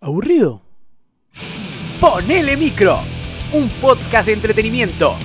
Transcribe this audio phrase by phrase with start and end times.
[0.00, 0.62] ¿Aburrido?
[2.00, 3.00] Ponele Micro,
[3.52, 5.16] un podcast de entretenimiento.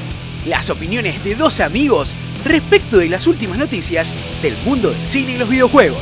[0.48, 2.12] Las opiniones de dos amigos
[2.44, 6.02] respecto de las últimas noticias del mundo del cine y los videojuegos.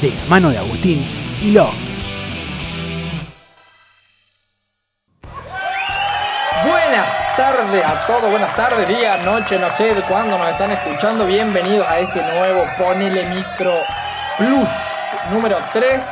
[0.00, 1.04] De la mano de Agustín
[1.42, 1.68] y Lo.
[6.64, 11.26] Buenas tardes a todos, buenas tardes, día, noche, no sé de cuándo nos están escuchando.
[11.26, 13.74] Bienvenidos a este nuevo Ponele Micro
[14.38, 14.95] Plus
[15.32, 16.02] número 3.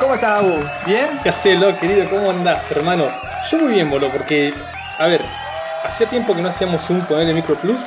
[0.00, 0.58] ¿Cómo estás, Agu?
[0.86, 1.18] ¿Bien?
[1.22, 2.08] ¿Qué haces, lo querido?
[2.08, 3.06] ¿Cómo andás, hermano?
[3.50, 4.52] Yo muy bien, boludo, porque,
[4.98, 5.22] a ver,
[5.84, 7.80] hacía tiempo que no hacíamos un Ponele Micro Plus.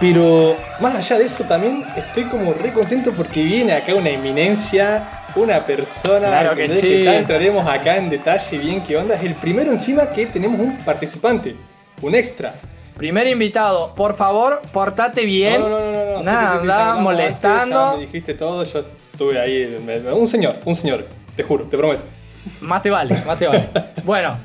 [0.00, 5.04] Pero más allá de eso también estoy como re contento porque viene acá una eminencia,
[5.36, 7.04] una persona Claro que sí.
[7.04, 9.14] ya entraremos acá en detalle bien qué onda.
[9.14, 11.54] Es el primero encima que tenemos un participante,
[12.00, 12.54] un extra.
[12.96, 15.60] Primer invitado, por favor, portate bien.
[15.60, 16.22] No, no, no, no, no.
[16.22, 17.90] Nada, sí, sí, sí, andá antes, molestando.
[17.92, 19.76] ya me dijiste todo, yo estuve ahí.
[19.84, 22.04] me- Un señor, un señor, te juro, te prometo.
[22.60, 23.68] Más te vale, más te vale.
[24.04, 24.36] bueno,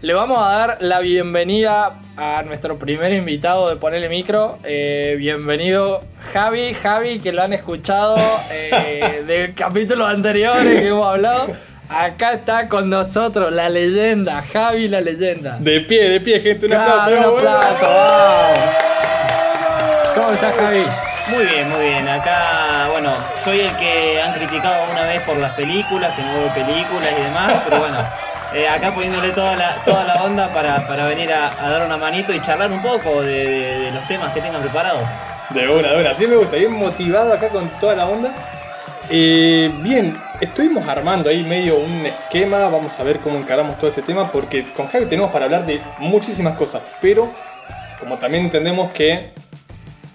[0.00, 4.58] le vamos a dar la bienvenida a nuestro primer invitado de Ponele Micro.
[4.64, 6.02] Eh, bienvenido
[6.32, 8.16] Javi, Javi, que lo han escuchado
[8.52, 11.46] eh, de capítulos anteriores que hemos hablado.
[11.88, 15.56] Acá está con nosotros la leyenda, Javi la leyenda.
[15.58, 17.34] De pie, de pie, gente, un Claro, aplauso.
[17.36, 17.86] un vamos, aplauso.
[20.14, 20.82] ¿Cómo estás, Javi?
[21.30, 22.08] Muy bien, muy bien.
[22.08, 23.10] Acá, bueno,
[23.44, 27.22] soy el que han criticado una vez por las películas, que no veo películas y
[27.22, 27.98] demás, pero bueno,
[28.54, 31.96] eh, acá poniéndole toda la, toda la onda para, para venir a, a dar una
[31.96, 35.02] manito y charlar un poco de, de- de los temas que tengan preparados.
[35.50, 38.30] De una, de una, así me gusta, bien motivado acá con toda la onda.
[39.10, 44.02] Eh, bien, estuvimos armando ahí medio un esquema, vamos a ver cómo encaramos todo este
[44.02, 47.30] tema, porque con Javi tenemos para hablar de muchísimas cosas, pero
[47.98, 49.30] como también entendemos que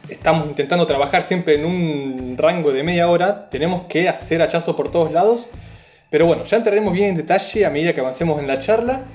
[0.07, 4.91] estamos intentando trabajar siempre en un rango de media hora, tenemos que hacer hachazo por
[4.91, 5.47] todos lados,
[6.11, 9.05] pero bueno, ya entraremos bien en detalle a medida que avancemos en la charla.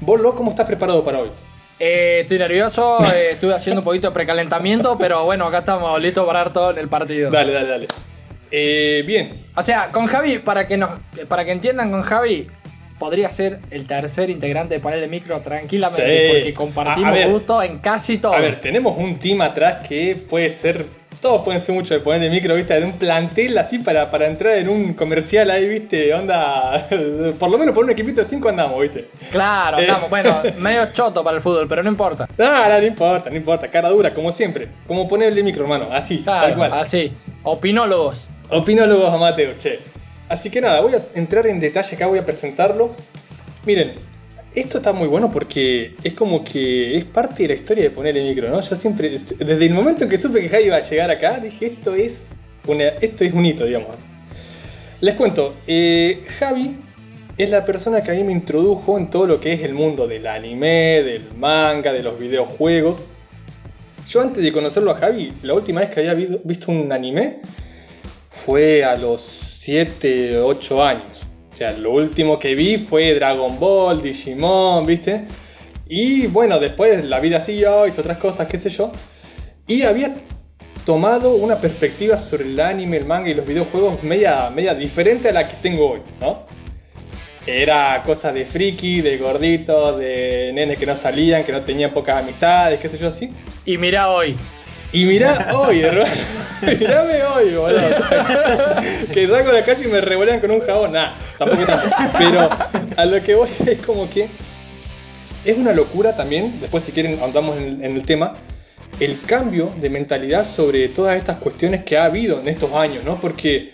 [0.00, 1.30] Vos, Lo, ¿cómo estás preparado para hoy?
[1.78, 6.26] Eh, estoy nervioso, eh, estuve haciendo un poquito de precalentamiento, pero bueno, acá estamos listos
[6.26, 7.30] para dar todo en el partido.
[7.30, 7.88] Dale, dale, dale.
[8.58, 10.88] Eh, bien, O sea, con Javi, para que nos,
[11.28, 12.46] para que entiendan con Javi,
[12.98, 16.32] podría ser el tercer integrante de panel de micro tranquilamente, Sí.
[16.32, 17.28] porque compartimos A- a ver.
[17.28, 18.32] gusto en casi todo.
[18.32, 20.86] A ver, tenemos un team atrás que puede ser.
[21.20, 24.26] Todos pueden ser mucho de poner el micro, viste, de un plantel así para, para
[24.26, 26.86] entrar en un comercial ahí, viste, onda.
[27.38, 29.08] Por lo menos por un equipito de 5 andamos, viste.
[29.32, 29.82] Claro, Eh.
[29.82, 32.26] estamos, bueno, medio choto para el fútbol, pero no importa.
[32.38, 34.68] Ah, no, no importa, no importa, cara dura, como siempre.
[34.86, 36.72] Como ponerle micro, hermano, así, tal cual.
[36.74, 37.12] así.
[37.42, 38.28] Opinólogos.
[38.50, 39.78] Opinólogos amateur, che.
[40.28, 42.90] Así que nada, voy a entrar en detalle acá, voy a presentarlo.
[43.64, 43.94] Miren,
[44.54, 48.16] esto está muy bueno porque es como que es parte de la historia de poner
[48.16, 48.60] el micro, ¿no?
[48.60, 51.66] Yo siempre, desde el momento en que supe que Javi iba a llegar acá, dije,
[51.66, 52.26] esto es,
[52.66, 53.90] una- esto es un hito, digamos.
[55.00, 56.76] Les cuento, eh, Javi
[57.36, 60.08] es la persona que a mí me introdujo en todo lo que es el mundo
[60.08, 63.02] del anime, del manga, de los videojuegos.
[64.08, 66.14] Yo antes de conocerlo a Javi, la última vez que había
[66.44, 67.40] visto un anime
[68.46, 71.24] fue a los 7, 8 años.
[71.52, 75.24] O sea, lo último que vi fue Dragon Ball, Digimon, ¿viste?
[75.88, 78.92] Y bueno, después la vida siguió, hizo otras cosas, qué sé yo.
[79.66, 80.14] Y había
[80.84, 85.32] tomado una perspectiva sobre el anime, el manga y los videojuegos media, media diferente a
[85.32, 86.46] la que tengo hoy, ¿no?
[87.44, 92.22] Era cosa de friki, de gorditos, de nenes que no salían, que no tenían pocas
[92.22, 93.32] amistades, qué sé yo así.
[93.64, 94.36] Y mirá hoy.
[94.92, 96.10] Y mirá hoy, hermano.
[96.62, 97.80] Mirame hoy, boludo.
[99.12, 100.92] que salgo de la calle y me revolean con un jabón.
[100.92, 101.08] Nah,
[101.38, 101.96] tampoco tanto.
[102.18, 102.48] Pero
[102.96, 104.28] a lo que voy es como que
[105.44, 106.60] es una locura también.
[106.60, 108.36] Después, si quieren, andamos en, en el tema.
[108.98, 113.20] El cambio de mentalidad sobre todas estas cuestiones que ha habido en estos años, ¿no?
[113.20, 113.72] Porque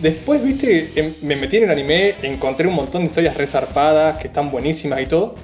[0.00, 4.28] después, viste, em- me metí en el anime, encontré un montón de historias resarpadas que
[4.28, 5.34] están buenísimas y todo.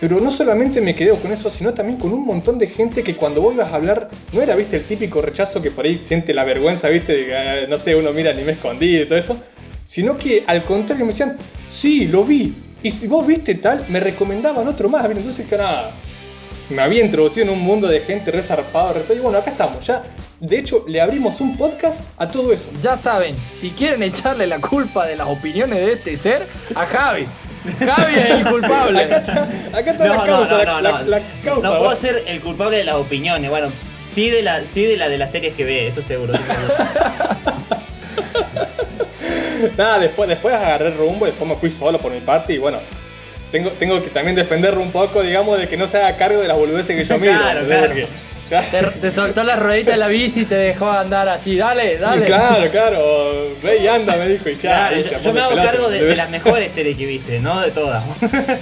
[0.00, 3.16] Pero no solamente me quedé con eso, sino también con un montón de gente que
[3.16, 6.32] cuando vos ibas a hablar, no era, viste, el típico rechazo que por ahí siente
[6.32, 9.36] la vergüenza, viste, de eh, no sé, uno mira anime escondido y todo eso,
[9.82, 11.36] sino que al contrario me decían,
[11.68, 15.18] sí, lo vi, y si vos viste tal, me recomendaban otro más, ¿viste?
[15.18, 15.96] entonces que nada,
[16.70, 20.04] me había introducido en un mundo de gente resarpada, re y bueno, acá estamos, ya,
[20.40, 22.68] de hecho, le abrimos un podcast a todo eso.
[22.80, 26.46] Ya saben, si quieren echarle la culpa de las opiniones de este ser,
[26.76, 27.26] a Javi.
[27.78, 29.02] Javi es el culpable.
[29.02, 31.06] Acá está la No, no, causa, no, la, no, la- no.
[31.06, 31.68] la causa.
[31.68, 33.68] No puedo ser el culpable de las opiniones, bueno,
[34.08, 36.32] sí de la, sí de la de las series que ve, eso seguro.
[39.76, 42.78] Nada, después, después agarré rumbo, después me fui solo por mi parte y bueno,
[43.50, 46.48] tengo, tengo que también defenderlo un poco, digamos, de que no se haga cargo de
[46.48, 47.32] las boludeces que yo miro.
[47.38, 47.86] Claro, claro.
[47.88, 48.06] Porque
[48.48, 51.56] Te, te soltó la ruedita de la bici y te dejó andar así.
[51.56, 52.24] Dale, dale.
[52.24, 53.48] Claro, claro.
[53.62, 54.90] Ve y anda, me dijo y ya.
[54.98, 55.68] Yo, yo me hago Pelate.
[55.68, 58.02] cargo de, de las mejores series que viste, no de todas.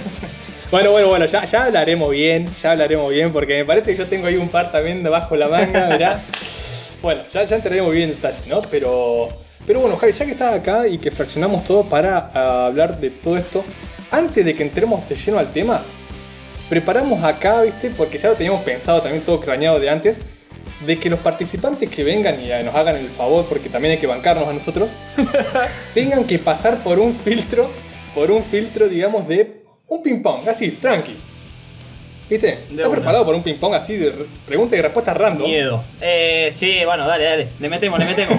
[0.69, 4.07] Bueno, bueno, bueno, ya, ya hablaremos bien, ya hablaremos bien, porque me parece que yo
[4.07, 6.19] tengo ahí un par también debajo la manga, mirá.
[7.01, 8.59] Bueno, ya, ya entraremos bien en detalle, ¿no?
[8.69, 9.29] Pero,
[9.65, 13.37] pero bueno, Javi, ya que estás acá y que fraccionamos todo para hablar de todo
[13.37, 13.63] esto,
[14.11, 15.79] antes de que entremos de lleno al tema,
[16.69, 17.89] preparamos acá, ¿viste?
[17.89, 20.19] Porque ya lo teníamos pensado también todo craneado de antes,
[20.85, 23.97] de que los participantes que vengan y ah, nos hagan el favor, porque también hay
[23.99, 24.89] que bancarnos a nosotros,
[25.93, 27.69] tengan que pasar por un filtro,
[28.13, 31.15] por un filtro, digamos, de un ping-pong, así, tranqui.
[32.29, 32.59] ¿Viste?
[32.69, 35.47] ¿Estás preparado para un ping-pong así de re- pregunta y respuesta random?
[35.49, 35.81] Miedo.
[36.01, 37.47] Eh, sí, bueno, dale, dale.
[37.57, 38.37] Le metemos, le metemos.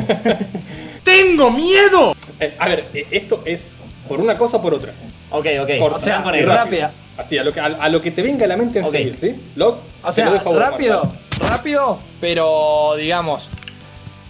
[1.03, 2.15] ¡Tengo miedo!
[2.39, 3.69] Eh, a ver, eh, esto es
[4.07, 4.93] por una cosa o por otra.
[5.31, 5.71] Ok, ok.
[5.79, 6.91] Corta, O sea, con rápido.
[7.19, 8.87] Así, a lo, que, a, a lo que te venga a la mente Ok.
[8.95, 9.41] enseguida, ¿sí?
[9.57, 11.57] Lo, O lo sea, dejo a vos, rápido, Marta.
[11.57, 13.49] rápido, pero digamos,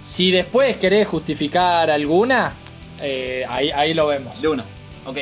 [0.03, 2.55] si después querés justificar alguna,
[3.03, 4.41] eh, ahí, ahí lo vemos.
[4.41, 4.65] De uno.
[5.07, 5.19] Ok.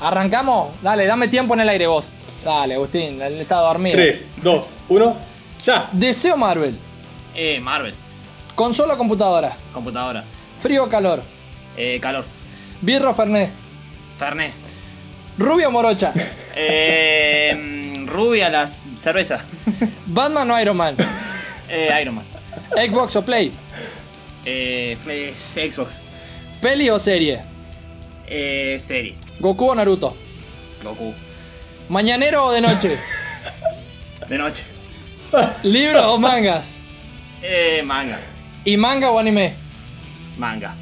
[0.00, 2.06] Arrancamos, dale, dame tiempo en el aire vos.
[2.42, 3.96] Dale, Agustín, él está dormido.
[3.96, 5.16] 3, 2, 1,
[5.62, 5.88] ya.
[5.92, 6.74] Deseo Marvel,
[7.34, 7.92] Eh, Marvel.
[8.54, 10.24] consola o computadora, Computadora.
[10.62, 11.20] frío o calor,
[11.76, 12.24] Eh, calor.
[12.80, 13.50] birro o fernet,
[14.18, 14.52] Fernet.
[15.40, 16.12] Rubio o morocha,
[16.54, 19.38] Eh, rubia las cerveza.
[20.06, 20.94] Batman o Iron Man,
[21.68, 22.24] Eh, Iron Man.
[22.76, 23.52] Xbox o Play,
[24.44, 24.96] Eh,
[25.34, 25.88] Xbox.
[26.60, 27.40] peli o serie,
[28.26, 29.14] Eh, serie.
[29.40, 30.14] Goku o Naruto,
[30.84, 31.14] Goku.
[31.88, 32.96] mañanero o de noche,
[34.28, 34.62] De noche.
[35.62, 36.66] libro o mangas,
[37.42, 38.18] Eh, manga.
[38.64, 39.54] y manga o anime.
[40.36, 40.74] Manga.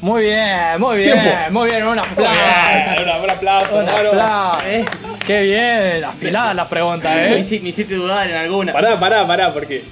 [0.00, 1.38] Muy bien, muy bien, Tiempo.
[1.50, 2.32] muy bien, un aplauso.
[2.96, 4.58] Un, un aplauso, Un aplauso.
[4.66, 4.84] Eh.
[5.26, 7.38] Qué bien, afilada la pregunta, Me, ¿eh?
[7.40, 8.72] hici- me hiciste dudar en alguna.
[8.72, 9.84] Pará, pará, pará, porque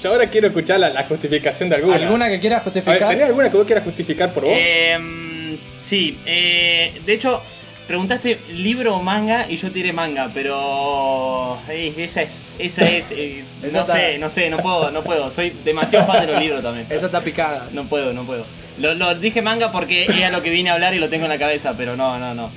[0.00, 1.96] yo ahora quiero escuchar la, la justificación de alguna.
[1.96, 3.08] ¿Alguna que quieras A ver, justificar?
[3.08, 4.52] ¿tenés alguna que vos quieras justificar por vos?
[4.54, 7.42] Eh, mm, sí, eh, de hecho,
[7.88, 13.44] preguntaste libro o manga y yo tiré manga, pero eh, esa es, esa es, eh,
[13.72, 16.62] no está- sé, no sé, no puedo, no puedo, soy demasiado fan de los libros
[16.62, 16.86] también.
[16.88, 17.66] Esa está picada.
[17.72, 18.46] No puedo, no puedo.
[18.80, 21.30] Lo, lo dije manga porque era lo que vine a hablar y lo tengo en
[21.30, 22.50] la cabeza, pero no, no, no.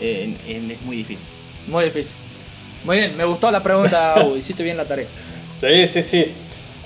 [0.00, 1.26] Eh, es muy difícil.
[1.66, 2.14] Muy difícil.
[2.84, 5.06] Muy bien, me gustó la pregunta, Hugo, hiciste bien la tarea.
[5.58, 6.26] Sí, sí, sí.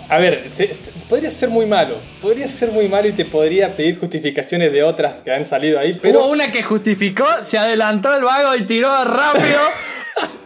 [0.09, 1.97] A ver, se- se- podría ser muy malo.
[2.21, 5.99] Podría ser muy malo y te podría pedir justificaciones de otras que han salido ahí,
[6.01, 6.19] pero.
[6.21, 9.61] Hubo una que justificó, se adelantó el vago y tiró rápido.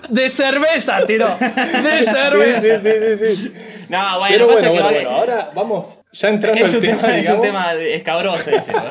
[0.08, 1.36] De cerveza tiró.
[1.38, 2.80] De cerveza.
[2.80, 3.52] sí, sí, sí, sí.
[3.88, 7.00] No, bueno, Pero pasa bueno, que bueno, ahora vamos ya entrando es al un tema,
[7.02, 8.72] tema, es un tema escabroso ese.
[8.72, 8.82] ¿no?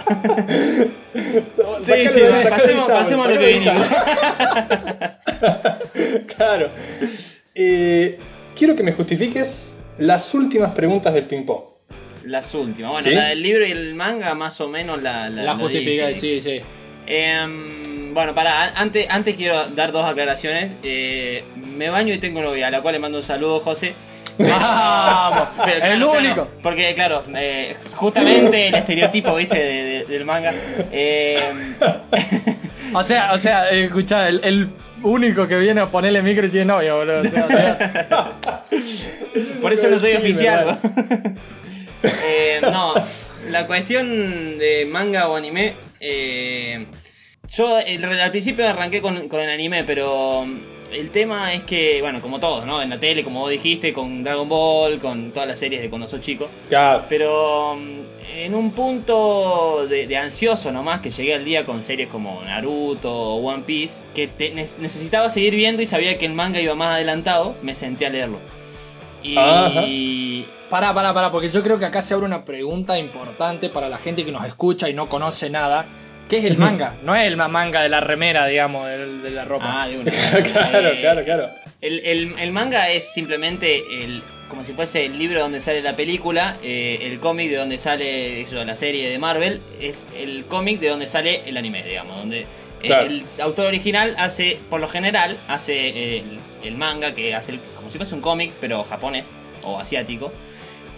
[1.57, 3.77] No, Sí, sí, pasemos- pasemos a lo que chat.
[6.37, 6.69] claro.
[7.53, 8.19] Eh,
[8.55, 11.63] quiero que me justifiques las últimas preguntas del ping-pong.
[12.25, 12.91] Las últimas.
[12.91, 13.13] Bueno, ¿Sí?
[13.15, 16.61] la del libro y el manga, más o menos la, la, La justifica, sí, sí.
[17.07, 20.73] Em, bueno, para, antes, antes quiero dar dos aclaraciones.
[20.83, 23.93] Eh, me baño y tengo novia, a la cual le mando un saludo, José.
[24.39, 26.47] Vamos, Pero, el claro, único.
[26.63, 30.53] porque, claro, eh, justamente el estereotipo, viste, de- de- del manga.
[30.91, 31.75] Em,
[32.93, 34.69] O sea, o sea, eh, escuchá, el, el
[35.03, 37.19] único que viene a ponerle micro y tiene novia, boludo.
[37.19, 38.35] O sea, o sea,
[39.61, 40.79] por eso no soy oficial.
[42.03, 42.93] Eh, no,
[43.49, 45.73] la cuestión de manga o anime.
[45.99, 46.85] eh,
[47.55, 50.45] yo el- al principio arranqué con, con el anime, pero
[50.91, 52.81] el tema es que, bueno, como todos, ¿no?
[52.81, 56.07] En la tele, como vos dijiste, con Dragon Ball, con todas las series de cuando
[56.07, 56.47] sos chico.
[56.69, 57.99] Ya, Pero mm,
[58.37, 63.11] en un punto de, de ansioso nomás, que llegué al día con series como Naruto
[63.11, 66.75] o One Piece, que te- ne- necesitaba seguir viendo y sabía que el manga iba
[66.75, 68.39] más adelantado, me senté a leerlo.
[69.23, 69.37] Y...
[69.37, 69.85] Ajá.
[70.69, 73.97] Pará, pará, pará, porque yo creo que acá se abre una pregunta importante para la
[73.97, 75.87] gente que nos escucha y no conoce nada.
[76.29, 76.95] ¿Qué es el manga?
[77.03, 79.83] No es el manga de la remera, digamos, de, la ropa.
[79.83, 80.11] Ah, de una.
[80.53, 81.49] claro, Eh, claro, claro.
[81.81, 85.95] El, el- el manga es simplemente el, como si fuese el libro donde sale la
[85.95, 90.79] película, eh, el cómic de donde sale eso, la serie de Marvel, es el cómic
[90.79, 92.47] de donde sale el anime, digamos, donde eh,
[92.87, 93.07] Claro.
[93.07, 97.91] el autor original hace, por lo general, hace el, el manga, que hace el- como
[97.91, 99.27] si fuese un cómic, pero japonés
[99.63, 100.31] o asiático.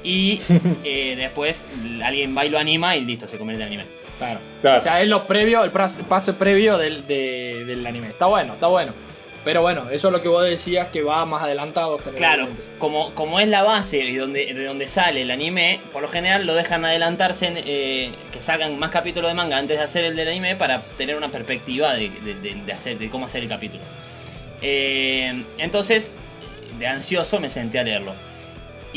[0.10, 0.40] Y
[0.86, 1.66] eh, después
[2.02, 3.84] alguien va y lo anima y listo, se convierte en anime.
[4.18, 4.40] Claro.
[4.62, 4.80] Claro.
[4.80, 8.08] O sea, es lo previo, el pase previo del, de- del anime.
[8.08, 8.94] Está bueno, está bueno.
[9.44, 12.48] Pero bueno, eso es lo que vos decías que va más adelantado Claro,
[12.80, 16.46] como, como es la base y donde, de donde sale el anime, por lo general
[16.46, 20.16] lo dejan adelantarse, en, eh, que salgan más capítulos de manga antes de hacer el
[20.18, 23.50] del anime para tener una perspectiva de, de- de- de hacer, de cómo hacer el
[23.50, 23.84] capítulo.
[24.62, 26.14] Eh, entonces,
[26.80, 28.14] de ansioso me senté a leerlo.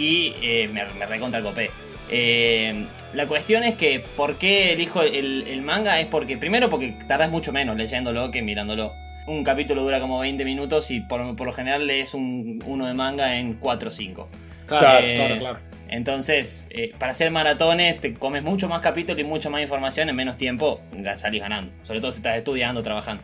[0.00, 1.71] Y eh, me, me recontra copé.
[2.09, 6.00] Eh, la cuestión es que, ¿por qué elijo el, el manga?
[6.00, 8.92] Es porque, primero, porque tardas mucho menos leyéndolo que mirándolo.
[9.26, 12.95] Un capítulo dura como 20 minutos y por, por lo general lees un, uno de
[12.95, 14.28] manga en 4 o 5.
[14.66, 15.59] Claro, Eh, claro, claro.
[15.88, 20.16] Entonces, eh, para hacer maratones, te comes mucho más capítulo y mucha más información en
[20.16, 20.80] menos tiempo,
[21.16, 21.73] salís ganando.
[21.83, 23.23] Sobre todo si estás estudiando, trabajando.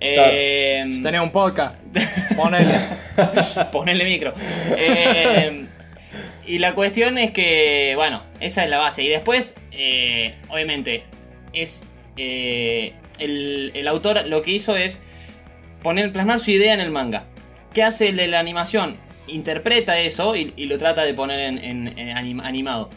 [0.00, 1.76] Eh, Si tenés un podcast,
[2.36, 2.74] ponele.
[3.72, 4.32] Ponele micro.
[4.76, 5.64] Eh,
[6.48, 9.02] y la cuestión es que, bueno, esa es la base.
[9.02, 11.04] Y después, eh, obviamente,
[11.52, 11.84] es.
[12.16, 15.02] eh, el, el autor lo que hizo es
[15.82, 17.24] poner, plasmar su idea en el manga.
[17.74, 18.96] ¿Qué hace el de la animación?
[19.26, 22.90] Interpreta eso y, y lo trata de poner en, en- en anim- animado.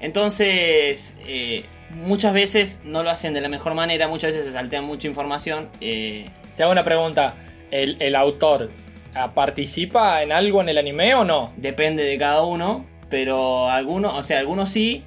[0.00, 4.84] Entonces, eh, muchas veces no lo hacen de la mejor manera, muchas veces se saltean
[4.84, 5.68] mucha información.
[5.80, 7.36] eh, Te hago una pregunta.
[7.70, 8.70] ¿El, el autor
[9.14, 11.52] ah, participa en algo en el anime o no?
[11.56, 15.04] Depende de cada uno, pero algunos, o sea, algunos sí,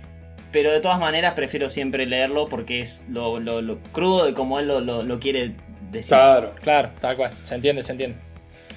[0.52, 4.60] pero de todas maneras prefiero siempre leerlo porque es lo, lo- lo crudo de como
[4.60, 5.54] él lo, lo- lo quiere
[5.92, 6.10] decir.
[6.16, 6.54] Claro.
[6.62, 7.32] Claro, tal cual.
[7.44, 8.18] Se entiende, se entiende.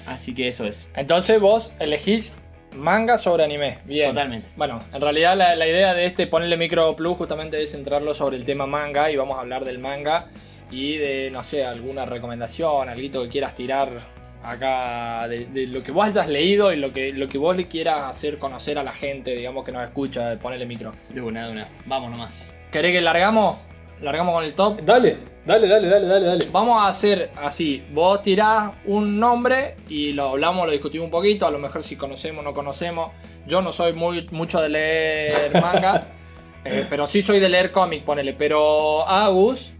[0.05, 0.89] Así que eso es.
[0.95, 2.33] Entonces vos elegís
[2.75, 3.77] manga sobre anime.
[3.85, 4.09] Bien.
[4.09, 4.49] Totalmente.
[4.55, 8.35] Bueno, en realidad la, la idea de este ponerle micro plus justamente es centrarlo sobre
[8.37, 10.27] el tema manga y vamos a hablar del manga
[10.71, 13.89] y de, no sé, alguna recomendación, algo que quieras tirar
[14.43, 17.67] acá de, de lo que vos hayas leído y lo que, lo que vos le
[17.67, 20.93] quieras hacer conocer a la gente, digamos, que nos escucha, de ponerle micro.
[21.09, 21.67] De una, de una.
[21.85, 22.51] Vamos nomás.
[22.71, 23.57] ¿Querés que largamos?
[24.01, 24.81] ¿Largamos con el top?
[24.81, 26.45] Dale, dale, dale, dale, dale, dale.
[26.51, 31.47] Vamos a hacer así, vos tirás un nombre y lo hablamos, lo discutimos un poquito,
[31.47, 33.11] a lo mejor si conocemos o no conocemos.
[33.47, 36.07] Yo no soy muy mucho de leer manga,
[36.65, 38.33] eh, pero sí soy de leer cómic, ponele.
[38.33, 39.73] Pero Agus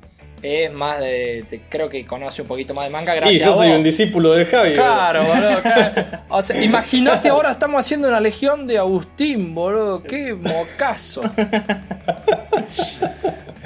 [0.43, 3.55] es más de, creo que conoce un poquito más de manga, Y gracias yo a
[3.55, 3.77] soy vos.
[3.77, 4.73] un discípulo de Javi.
[4.73, 5.61] Claro, boludo.
[5.61, 5.93] claro.
[6.29, 10.03] O sea, imagínate ahora estamos haciendo una legión de Agustín, boludo.
[10.03, 11.23] Qué mocazo.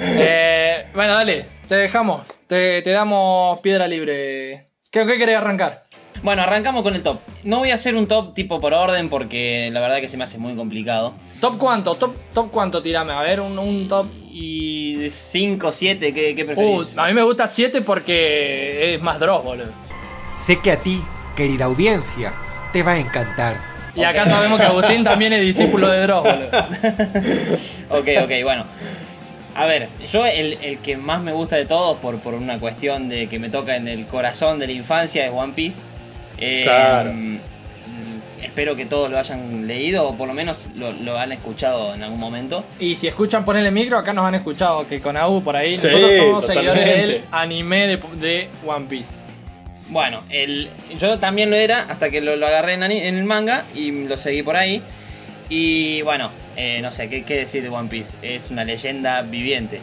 [0.00, 2.26] Eh, bueno, dale, te dejamos.
[2.46, 4.68] Te, te damos piedra libre.
[4.90, 5.82] ¿Qué, qué querés arrancar?
[6.22, 7.20] Bueno, arrancamos con el top.
[7.44, 10.24] No voy a hacer un top tipo por orden porque la verdad que se me
[10.24, 11.14] hace muy complicado.
[11.40, 11.94] ¿Top cuánto?
[11.96, 12.82] ¿Top, top cuánto?
[12.82, 14.06] Tirame, a ver, un, un top.
[14.30, 16.98] Y 5, 7, ¿qué, qué Uh, preferís?
[16.98, 19.72] a mí me gusta 7 porque es más Dross, boludo.
[20.34, 21.02] Sé que a ti,
[21.36, 22.32] querida audiencia,
[22.72, 23.60] te va a encantar.
[23.94, 26.50] Y acá sabemos que Agustín también es discípulo de Dross, boludo.
[27.90, 28.64] Ok, ok, bueno.
[29.56, 33.08] A ver, yo el, el que más me gusta de todos, por, por una cuestión
[33.08, 35.82] de que me toca en el corazón de la infancia, es One Piece.
[36.38, 37.12] Eh, Claro.
[37.12, 37.38] mm,
[38.42, 42.02] espero que todos lo hayan leído o por lo menos lo, lo han escuchado en
[42.02, 42.64] algún momento.
[42.78, 45.76] Y si escuchan ponerle micro, acá nos han escuchado que con Agu por ahí.
[45.76, 49.14] Sí, nosotros somos seguidores del anime de, de One Piece.
[49.90, 50.68] Bueno, el,
[50.98, 54.42] yo también lo era hasta que lo, lo agarré en el manga y lo seguí
[54.42, 54.82] por ahí.
[55.48, 58.16] Y bueno, eh, no sé, ¿qué, qué decir de One Piece?
[58.20, 59.80] Es una leyenda viviente.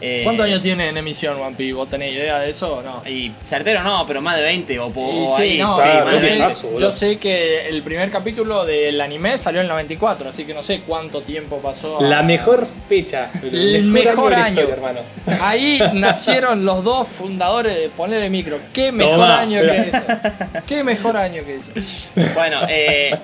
[0.00, 1.72] Eh, ¿Cuántos años tiene en emisión One Piece?
[1.74, 3.02] ¿Vos tenés idea de eso o no?
[3.08, 5.58] Y certero no, pero más de 20 o, po- Y o sí, ahí.
[5.58, 6.44] no, sí, claro, más yo, de sé, 20.
[6.48, 6.80] Mazo, boludo.
[6.90, 10.62] yo sé que el primer capítulo del anime salió en el 94, así que no
[10.62, 11.98] sé cuánto tiempo pasó.
[11.98, 13.30] a- La mejor fecha.
[13.42, 14.48] El mejor año.
[14.62, 15.00] historia, hermano.
[15.42, 18.58] Ahí nacieron los dos fundadores de Ponerle Micro.
[18.72, 19.40] ¿Qué mejor Toma.
[19.40, 20.04] año que eso?
[20.66, 21.72] ¿Qué mejor año que eso?
[22.34, 23.14] Bueno, eh,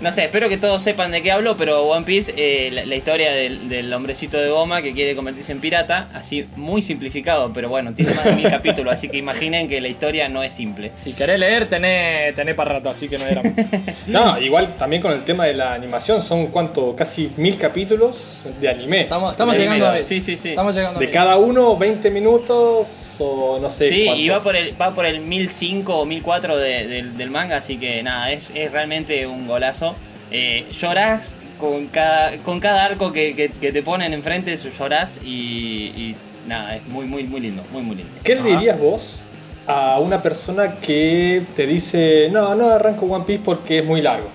[0.00, 2.96] no sé, espero que todos sepan de qué hablo, pero One Piece, eh, la, la
[2.96, 7.68] historia del, del hombrecito de goma que quiere convertirse en pirata, así muy simplificado, pero
[7.68, 10.90] bueno, tiene más de mil capítulos, así que imaginen que la historia no es simple.
[10.94, 13.42] Si querés leer, tenés, tenés para rato, así que no era.
[14.06, 18.68] No, igual también con el tema de la animación, son cuánto, casi mil capítulos de
[18.68, 19.02] anime.
[19.02, 20.50] Estamos, estamos llegando a sí, sí, sí.
[20.50, 23.88] Estamos llegando a De cada uno, 20 minutos o no sé.
[23.88, 24.20] Sí, cuánto.
[24.22, 27.76] y va por el, va por el 1005 o 1004 de- del- del manga, así
[27.76, 29.94] que nada, es, es realmente un golazo.
[30.30, 35.28] Eh, llorás con cada, con cada arco que, que- que te ponen enfrente, llorás y,
[35.28, 38.12] y nada, es muy, muy, muy lindo, muy, muy lindo.
[38.22, 39.20] ¿Qué le dirías vos
[39.66, 44.28] a una persona que te dice, no, no arranco One Piece porque es muy largo?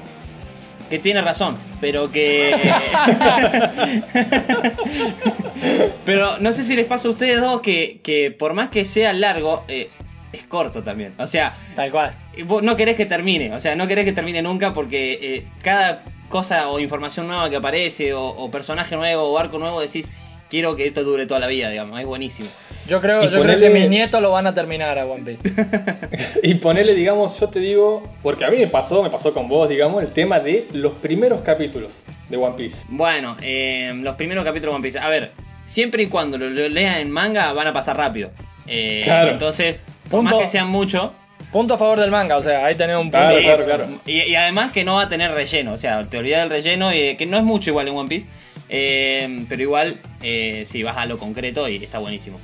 [0.96, 2.56] Que tiene razón, pero que...
[6.06, 9.12] pero no sé si les pasa a ustedes dos que, que por más que sea
[9.12, 9.90] largo, eh,
[10.32, 11.14] es corto también.
[11.18, 12.16] O sea, Tal cual.
[12.46, 16.06] vos no querés que termine, o sea, no querés que termine nunca porque eh, cada
[16.30, 20.14] cosa o información nueva que aparece o, o personaje nuevo o arco nuevo decís,
[20.50, 22.50] quiero que esto dure toda la vida, digamos, es buenísimo.
[22.88, 25.24] Yo creo, Y yo creo ponele- que mis nietos lo van a terminar a One
[25.24, 25.52] Piece.
[26.44, 29.68] Y ponerle, digamos, yo te digo, porque a mí me pasó, me pasó con vos,
[29.70, 32.86] digamos, el tema de los primeros capítulos de One Piece.
[32.90, 35.32] Bueno, eh, los primeros capítulos de One Piece, a ver,
[35.66, 38.32] siempre y cuando lo, lo lean en manga van a pasar rápido.
[38.68, 39.32] Eh, Claro.
[39.32, 40.36] Entonces, por Punto.
[40.36, 41.14] más que sean mucho,
[41.52, 43.18] Punto a favor del manga, o sea, ahí tenés un punto.
[43.20, 43.86] Claro, Sí, claro, claro.
[44.06, 46.94] Y, y además que no va a tener relleno, o sea, te olvidas del relleno,
[46.94, 48.28] y, que no es mucho igual en One Piece,
[48.70, 52.40] eh, pero igual eh, sí, vas a lo concreto y está buenísimo.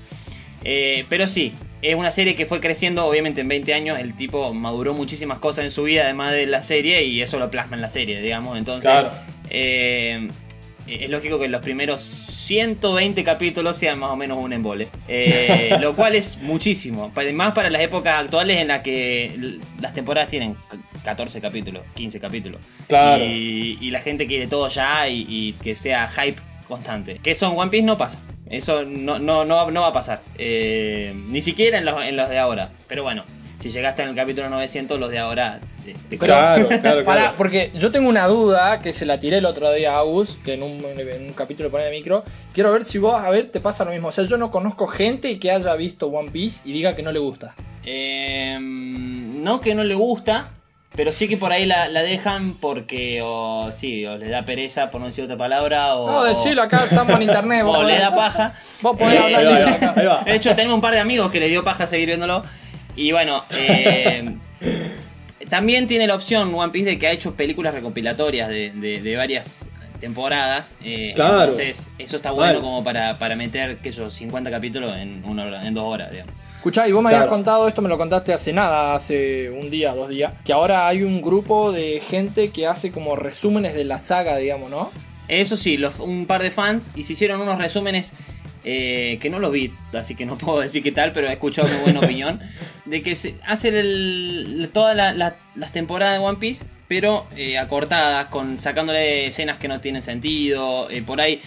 [0.64, 4.54] Eh, pero sí, es una serie que fue creciendo, obviamente en 20 años el tipo
[4.54, 7.82] maduró muchísimas cosas en su vida, además de la serie, y eso lo plasma en
[7.82, 8.58] la serie, digamos.
[8.58, 9.10] Entonces, Claro.
[9.50, 10.28] eh,
[11.00, 14.88] es lógico que los primeros 120 capítulos sean más o menos un embole.
[15.08, 17.12] Eh, lo cual es muchísimo.
[17.34, 22.20] Más para las épocas actuales en las que las temporadas tienen c- 14 capítulos, 15
[22.20, 22.62] capítulos.
[22.88, 23.24] Claro.
[23.26, 27.20] Y, y la gente quiere todo ya y, y que sea hype constante.
[27.24, 28.20] Que eso en One Piece no pasa.
[28.50, 30.22] Eso no, no, no, no va a pasar.
[30.38, 32.70] Eh, ni siquiera en los, en los de ahora.
[32.88, 33.24] Pero bueno,
[33.62, 37.34] si llegaste en el capítulo 900, los de ahora te, te Pero- Claro, claro, claro.
[37.38, 40.54] porque yo tengo una duda que se la tiré el otro día a Agus, que
[40.56, 42.24] en un, en un capítulo pone el micro.
[42.54, 44.08] Quiero ver si vos, a ver, te pasa lo mismo.
[44.10, 47.12] O sea, yo no conozco gente que haya visto One Piece y diga que no
[47.12, 47.54] le gusta.
[47.86, 50.50] Eh, no que no le gusta,
[50.96, 54.92] pero sí que por ahí la, la dejan porque o sí, o le da pereza
[54.92, 57.64] por no decir otra palabra o, No, decilo, acá estamos en internet.
[57.66, 58.54] vos o le podés- da paja.
[58.82, 60.26] Vos podés Eh, hablar.
[60.26, 62.44] De hecho, tenemos un par de amigos que le dio paja seguir viéndolo.
[62.96, 64.36] Y bueno, eh,
[65.50, 69.16] también tiene la opción One Piece de que ha hecho películas recopilatorias de, de- de
[69.16, 69.70] varias
[70.00, 70.76] temporadas.
[70.84, 71.40] eh, Claro.
[71.42, 72.62] Entonces, eso está bueno Vale.
[72.62, 76.34] como para, para meter, que yo, 50 capítulos en, una hora- en dos horas, digamos.
[76.56, 79.96] Escuchá, y vos me habías contado esto, me lo contaste hace nada, hace un día,
[79.96, 83.98] dos días, que ahora hay un grupo de gente que hace como resúmenes de la
[83.98, 84.92] saga, digamos, ¿no?
[85.28, 88.14] Eso sí, los- un par de fans y se hicieron unos resúmenes
[88.64, 91.68] eh, que no los vi, así que no puedo decir qué tal, pero he escuchado
[91.70, 92.40] muy buena opinión.
[92.86, 98.26] De que se hacen el- todas la- las temporadas de One Piece, pero eh, acortadas,
[98.28, 100.90] con sacándole escenas que no tienen sentido.
[100.90, 101.40] eh, por ahí,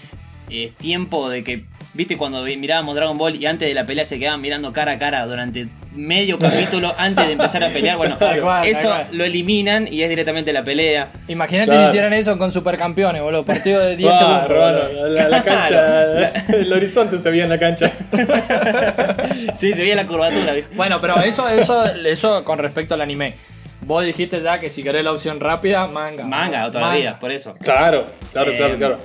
[0.51, 1.65] eh, tiempo de que.
[1.95, 4.93] ¿Viste cuando vi- mirábamos Dragon Ball y antes de la pelea se quedaban mirando cara
[4.93, 7.97] a cara durante medio capítulo antes de empezar a pelear?
[7.97, 9.17] Bueno, Tal cual, eso tal cual.
[9.19, 11.13] lo eliminan y es directamente la pelea.
[11.29, 11.83] Imagínate Claro.
[11.83, 13.45] si hicieran eso con supercampeones, boludo.
[13.45, 14.49] Partido de 10 Ah, segundos.
[14.93, 15.09] boludo.
[15.09, 17.93] la, la cancha, el horizonte se veía en la cancha.
[19.55, 20.53] Sí, se veía la curvatura.
[20.75, 23.35] Bueno, pero eso, eso, eso con respecto al anime.
[23.83, 26.25] Vos dijiste ya que si querés la opción rápida, manga.
[26.25, 27.55] Manga todavía, por eso.
[27.61, 28.99] Claro, claro, Eh, claro, claro.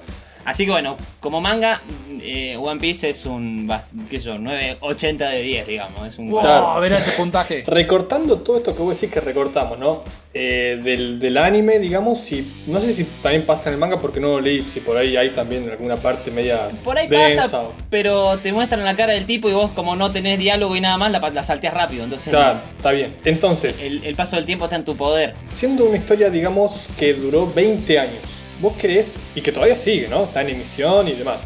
[0.50, 1.82] Así que bueno, como manga,
[2.22, 3.72] eh, One Piece es un,
[4.10, 6.08] qué sé yo, 980 de 10, digamos.
[6.08, 6.30] Es un...
[6.30, 6.68] Wow, Claro.
[6.70, 7.64] a ver ese puntaje.
[7.68, 10.04] Recortando todo esto que vos decís que recortamos, ¿no?
[10.34, 14.20] Eh, del, del anime, digamos, y no sé si también pasa en el manga porque
[14.20, 17.44] no lo leí, si por ahí hay también alguna parte media Por ahí densa.
[17.44, 20.76] pasa, o- pero te muestran la cara del tipo y vos como no tenés diálogo
[20.76, 22.04] y nada más, la, la salteás rápido.
[22.04, 23.16] Entonces Claro, está bien.
[23.26, 25.36] Entonces, el, el paso del tiempo está en tu poder.
[25.48, 28.22] siendo una historia, digamos, que duró 20 años,
[28.62, 30.24] ¿vos crees, y que todavía sigue, ¿no?
[30.24, 31.41] Está en emisión y demás,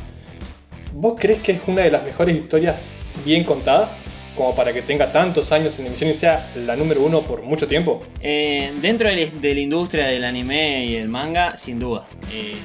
[0.94, 2.90] ¿vos crees que es una de las mejores historias
[3.26, 4.02] bien contadas?
[4.36, 7.68] Como para que tenga tantos años en emisión y sea la número uno por mucho
[7.68, 8.02] tiempo.
[8.20, 12.08] Eh, dentro de la, industria del anime y el manga, sin duda.
[12.32, 12.56] Eh,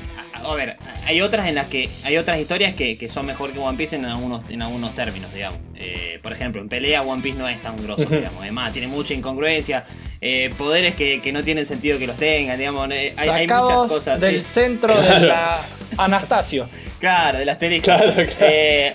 [0.44, 3.58] a, ver, hay otras en las que hay otras historias que, que son mejor que
[3.58, 5.58] One Piece en algunos, en algunos términos, digamos.
[5.76, 8.40] Eh, por ejemplo, en pelea One Piece no es tan grosso, digamos.
[8.42, 9.84] Además, tiene mucha incongruencia,
[10.20, 12.90] eh, poderes que, que no tienen sentido que los tengan, digamos.
[12.90, 14.20] eh, hay, hay muchas cosas.
[14.20, 14.44] del sí.
[14.44, 15.60] centro de la
[15.96, 16.68] Anastasio.
[16.98, 17.84] Claro, del asterisco.
[17.84, 18.26] Claro, claro.
[18.40, 18.94] Eh,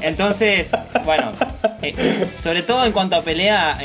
[0.00, 1.32] entonces, bueno,
[2.38, 3.78] sobre todo en cuanto a pelea,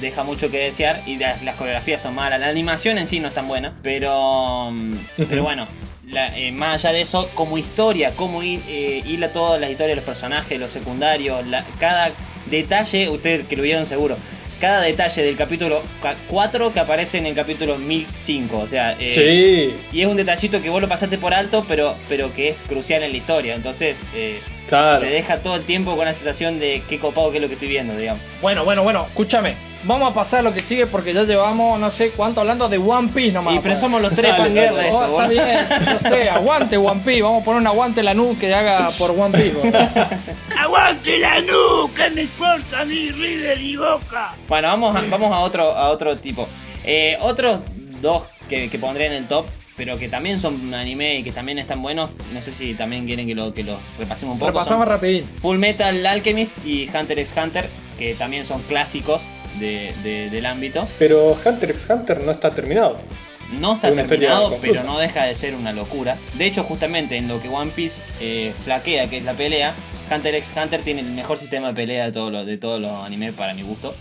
[0.00, 2.40] deja mucho que desear y las, las coreografías son malas.
[2.40, 4.94] La animación en sí no es tan buena, pero, mm,
[5.28, 5.66] pero bueno,
[6.12, 9.90] la- eh, más allá de eso, como historia, cómo hi- eh, hila toda la historia
[9.90, 12.12] de los personajes, los secundarios, la- cada
[12.46, 14.16] detalle, ustedes que lo vieron seguro.
[14.60, 15.82] Cada detalle del capítulo
[16.28, 18.58] 4 que aparece en el capítulo 1005.
[18.60, 21.96] O sea, eh, sí, y es un detallito que vos lo pasaste por alto, pero,
[22.08, 23.54] pero que es crucial en la historia.
[23.56, 25.00] Entonces, eh, claro.
[25.00, 27.54] te deja todo el tiempo con la sensación de qué copado que es lo que
[27.54, 28.22] estoy viendo, digamos.
[28.40, 29.54] Bueno, bueno, bueno, escúchame.
[29.84, 32.78] Vamos a pasar a lo que sigue porque ya llevamos no sé cuánto hablando de
[32.78, 33.54] One Piece nomás.
[33.54, 33.80] y pero pues.
[33.80, 34.86] somos los tres Dale, fangirls de dale.
[34.88, 37.22] esto, Oh, está bien, no sé, aguante One Piece.
[37.22, 39.72] Vamos a poner un aguante la nu que haga por One Piece.
[40.58, 42.10] ¡Aguante la nuca!
[42.14, 44.36] ¡Me importa a mí, River y Boca!
[44.48, 46.48] Bueno, vamos a, vamos a otro, a otro tipo.
[46.84, 47.60] Eh, otros
[48.00, 51.58] dos que, que pondré en el top, pero que también son anime y que también
[51.58, 52.10] están buenos.
[52.32, 54.50] No sé si también quieren que lo, que lo repasemos un poco.
[54.52, 55.28] Repasamos rapidín.
[55.38, 57.68] Full Metal Alchemist y Hunter x Hunter,
[57.98, 59.22] que también son clásicos
[59.58, 60.86] de- de- del ámbito.
[60.98, 62.98] Pero Hunter x Hunter no está terminado.
[63.58, 66.16] No está una terminado, pero no deja de ser una locura.
[66.34, 69.74] De hecho, justamente en lo que One Piece eh, flaquea, que es la pelea,
[70.10, 72.90] Hunter x Hunter tiene el mejor sistema de pelea de todos los, de todos los
[73.04, 73.94] animes para mi gusto.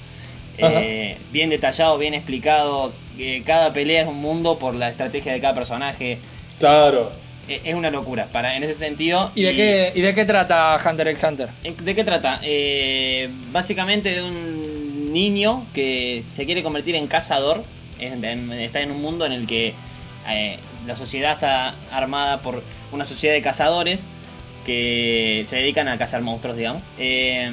[0.57, 2.93] Eh, bien detallado, bien explicado.
[3.17, 6.19] eh, cada pelea es un mundo por la estrategia de cada personaje.
[6.59, 7.11] Claro.
[7.49, 9.31] Eh, es una locura, para, en ese sentido.
[9.35, 11.49] ¿Y de, qué, ¿Y de qué trata Hunter x Hunter?
[11.83, 12.39] ¿De qué trata?
[12.43, 14.61] Eh, básicamente de un
[15.13, 17.63] niño que se quiere convertir en cazador.
[18.00, 19.74] Está en un mundo en el que
[20.28, 24.06] eh, la sociedad está armada por una sociedad de cazadores
[24.65, 26.82] que se dedican a cazar monstruos, digamos.
[26.97, 27.52] Eh,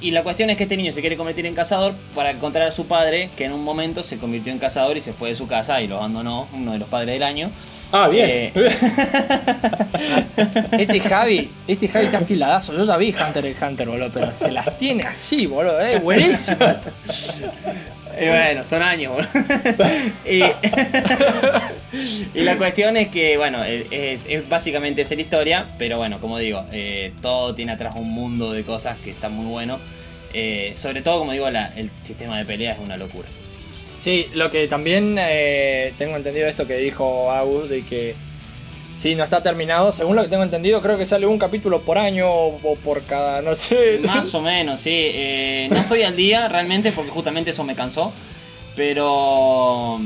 [0.00, 2.70] y la cuestión es que este niño se quiere convertir en cazador para encontrar a
[2.70, 5.46] su padre, que en un momento se convirtió en cazador y se fue de su
[5.46, 7.50] casa y lo abandonó, uno de los padres del año.
[7.92, 8.30] Ah, bien.
[8.30, 8.52] Eh,
[10.72, 12.76] Este Javi, este Javi está afiladazo.
[12.76, 16.56] Yo ya vi Hunter x Hunter, boludo, pero se las tiene así, boludo, eh, buenísimo.
[18.20, 19.28] Y bueno, son años, boludo.
[20.28, 20.42] y,
[22.38, 26.38] y la cuestión es que, bueno, es, es básicamente esa la historia, pero bueno, como
[26.38, 29.78] digo, eh, todo tiene atrás un mundo de cosas que está muy bueno.
[30.32, 33.28] Eh, sobre todo, como digo, la- el sistema de pelea es una locura.
[34.00, 38.14] Sí, lo que también eh, tengo entendido esto que dijo Agus, de que
[38.94, 41.98] si no está terminado, según lo que tengo entendido, creo que sale un capítulo por
[41.98, 44.00] año o por cada, no sé.
[44.02, 44.90] Más o menos, sí.
[44.94, 48.10] Eh, no estoy al día realmente porque justamente eso me cansó.
[48.74, 50.00] Pero.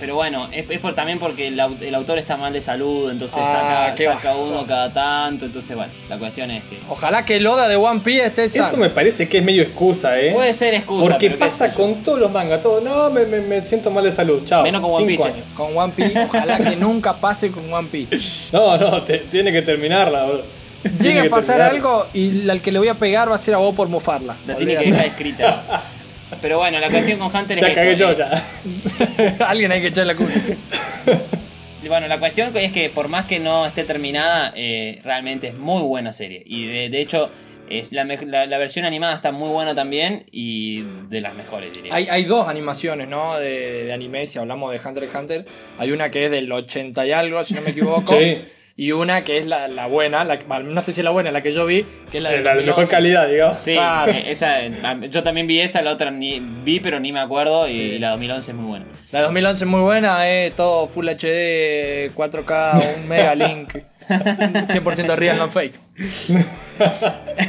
[0.00, 3.10] Pero bueno, es, es por, también porque el, au- el autor está mal de salud,
[3.10, 5.46] entonces Ah, saca, uno cada tanto.
[5.46, 6.78] Entonces, bueno, la cuestión es que.
[6.88, 8.66] Ojalá que el Oda de One Piece esté sano.
[8.68, 10.30] Eso me parece que es medio excusa, ¿eh?
[10.32, 11.08] Puede ser excusa.
[11.10, 12.80] Porque pero pasa con todos los mangas, todo.
[12.80, 14.42] No, me, me- me siento mal de salud.
[14.44, 14.62] Chao.
[14.62, 15.34] Menos con One Cinco Piece.
[15.36, 15.48] años.
[15.56, 18.48] Con One Piece, ojalá que nunca pase con One Piece.
[18.52, 20.44] No, no, te- tiene que terminarla, boludo.
[20.82, 21.76] Tiene Llegue a pasar terminarla.
[21.76, 24.36] algo y al que le voy a pegar va a ser a vos por mofarla.
[24.46, 25.64] La tiene que dejar escrita.
[26.42, 29.46] Pero bueno, la cuestión con Hunter es Ya esto, cagué yo, que- ya.
[29.48, 30.34] Alguien hay que echarle la culpa.
[31.86, 35.80] Bueno, la cuestión es que por más que no esté terminada, eh, realmente es muy
[35.82, 36.42] buena serie.
[36.44, 37.30] Y de, de hecho,
[37.70, 41.94] es la, la- la versión animada está muy buena también y de las mejores, diría.
[41.94, 43.38] Hay, hay dos animaciones, ¿no?
[43.38, 45.46] De, de anime, si hablamos de Hunter x Hunter.
[45.78, 48.12] Hay una que es del 80 y algo, si no me equivoco.
[48.18, 48.38] Sí.
[48.80, 51.32] Y una que es la, la buena, la, que- no sé si es la buena,
[51.32, 52.90] la que yo vi, que es la de La de mejor 2011.
[52.94, 53.58] calidad, digamos.
[53.58, 54.12] Sí, Claro.
[54.12, 54.70] eh, esa, eh,
[55.10, 57.98] yo también vi esa, la otra ni, vi pero ni me acuerdo y, Sí.
[57.98, 58.86] la 2011 es muy buena.
[59.10, 63.72] La de 2011 es muy buena, es todo Full HD, 4K, un Mega Link,
[64.08, 65.74] 100% real, no fake.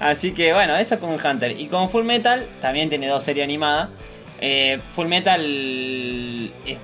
[0.00, 1.52] Así que bueno, eso con Hunter.
[1.58, 3.88] Y con Full Metal también tiene dos series animadas.
[4.40, 5.40] Eh, Full Metal
[6.66, 6.78] es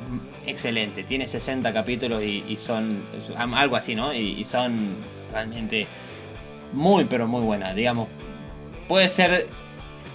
[0.51, 3.03] excelente, tiene 60 capítulos y, y son
[3.55, 4.13] algo así, ¿no?
[4.15, 4.97] Y, y son
[5.33, 5.87] realmente
[6.73, 7.75] muy, pero muy buenas.
[7.77, 8.09] Digamos,
[8.89, 9.47] puede ser,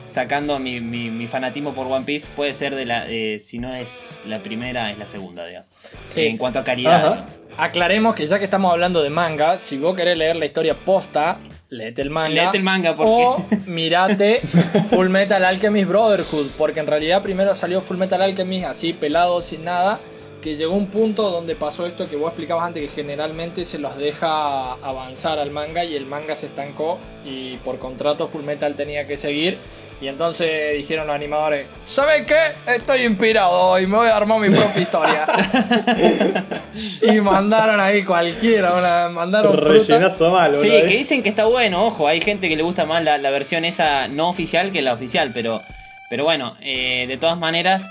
[0.06, 3.74] sacando mi, mi- mi fanatismo por One Piece, puede ser de la, eh, si no
[3.74, 5.70] es la primera, es la segunda, digamos.
[6.06, 6.26] Sí.
[6.28, 7.26] En cuanto a calidad.
[7.58, 11.38] Aclaremos que ya que estamos hablando de manga, si vos querés leer la historia posta,
[11.70, 12.30] leete el manga.
[12.34, 14.42] Leete el manga, porque- O mirate
[14.90, 19.64] Full Metal Alchemist Brotherhood, porque en realidad primero salió Full Metal Alchemist así pelado, sin
[19.66, 20.00] nada,
[20.44, 23.96] que llegó un punto donde pasó esto que vos explicabas antes, que generalmente se los
[23.96, 29.08] deja avanzar al manga y el manga se estancó y por contrato Full Metal tenía
[29.08, 29.58] que seguir.
[30.02, 32.36] Y entonces dijeron los animadores, ¿saben qué?
[32.68, 35.26] Estoy inspirado y me voy a armar mi propia historia.
[37.02, 39.56] y mandaron ahí cualquiera, una- mandaron.
[39.58, 40.98] Rellenazo malo, Sí, boludo, que ¿eh?
[40.98, 44.10] dicen que está bueno, ojo, hay gente que le gusta más la, la versión esa
[44.10, 45.62] no oficial que la oficial, pero,
[46.10, 47.88] pero bueno, eh, de todas maneras,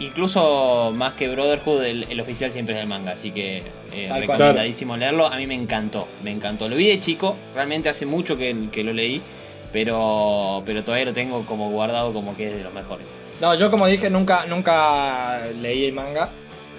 [0.00, 4.20] incluso más que Brotherhood, el, el oficial siempre es el manga, así que eh, cual.
[4.20, 8.36] recomendadísimo leerlo, a mí me encantó, me encantó, lo vi de chico, realmente hace mucho
[8.36, 9.20] que, que lo leí,
[9.72, 13.06] pero, pero todavía lo tengo como guardado como que es de los mejores.
[13.40, 16.30] No, yo como dije, nunca, nunca leí el manga,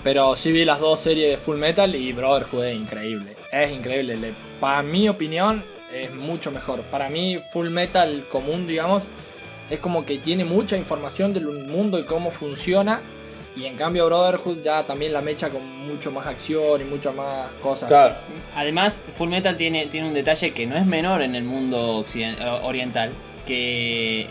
[0.04, 3.36] pero sí vi las dos series de Full Metal y Brotherhood es increíble.
[3.52, 4.18] Es increíble.
[4.18, 6.82] Le- Para mi opinión, es mucho mejor.
[6.84, 9.08] Para mí, Full Metal común, digamos,
[9.70, 13.02] es como que tiene mucha información del mundo y cómo funciona.
[13.56, 17.50] Y en cambio, Brotherhood ya también la mecha con mucho más acción y muchas más
[17.54, 17.88] cosas.
[17.90, 18.16] Claro.
[18.56, 22.36] Además, Full Metal tiene, tiene un detalle que no es menor en el mundo eh,
[22.62, 23.12] oriental,
[23.48, 24.28] que eh,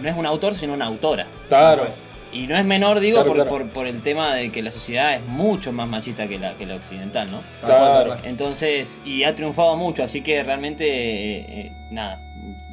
[0.00, 1.26] no es un autor, sino una autora.
[1.48, 1.86] Claro.
[2.32, 3.50] Y no es menor, digo, Claro, por, claro.
[3.50, 6.66] por- por el tema de que la sociedad es mucho más machista que la, que
[6.66, 7.40] la occidental, ¿no?
[7.64, 8.16] Claro.
[8.22, 12.20] Entonces, y ha triunfado mucho, así que realmente, eh, eh, nada,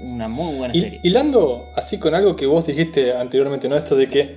[0.05, 0.99] una muy buena Y, serie.
[1.03, 3.75] hilando así con algo que vos dijiste anteriormente, ¿no?
[3.75, 4.35] Esto de que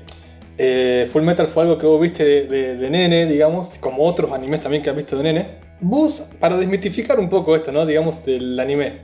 [0.56, 4.32] eh, Full Metal fue algo que vos viste de, de- de nene, digamos, como otros
[4.32, 5.46] animes también que has visto de nene.
[5.80, 7.86] Vos, para desmitificar un poco esto, ¿no?
[7.86, 8.94] Digamos, del anime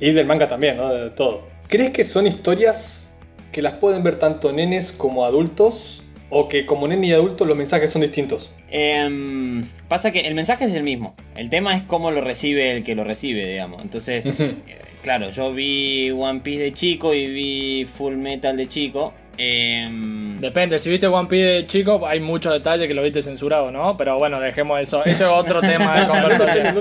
[0.00, 0.92] y del manga también, ¿no?
[0.92, 1.42] De todo.
[1.68, 3.14] ¿Crees que son historias
[3.52, 6.02] que las pueden ver tanto nenes como adultos?
[6.28, 8.50] ¿O que como nene y adulto los mensajes son distintos?
[8.68, 11.14] Em, pasa que el mensaje es el mismo.
[11.36, 13.80] El tema es cómo lo recibe el que lo recibe, digamos.
[13.80, 14.26] Entonces,
[15.06, 19.14] claro, yo vi One Piece de chico y vi Full Metal de chico.
[19.38, 23.70] Em, Depende, si viste One Piece de chico, hay muchos detalles que lo viste censurado,
[23.70, 23.96] ¿no?
[23.96, 25.04] Pero bueno, dejemos eso.
[25.04, 26.74] Eso es otro tema de conversación.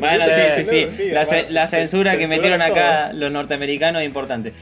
[0.00, 1.10] Bueno, sí, sí, sí.
[1.12, 3.20] La, ce- bueno, la censura que metieron acá todo.
[3.20, 4.52] los norteamericanos es importante.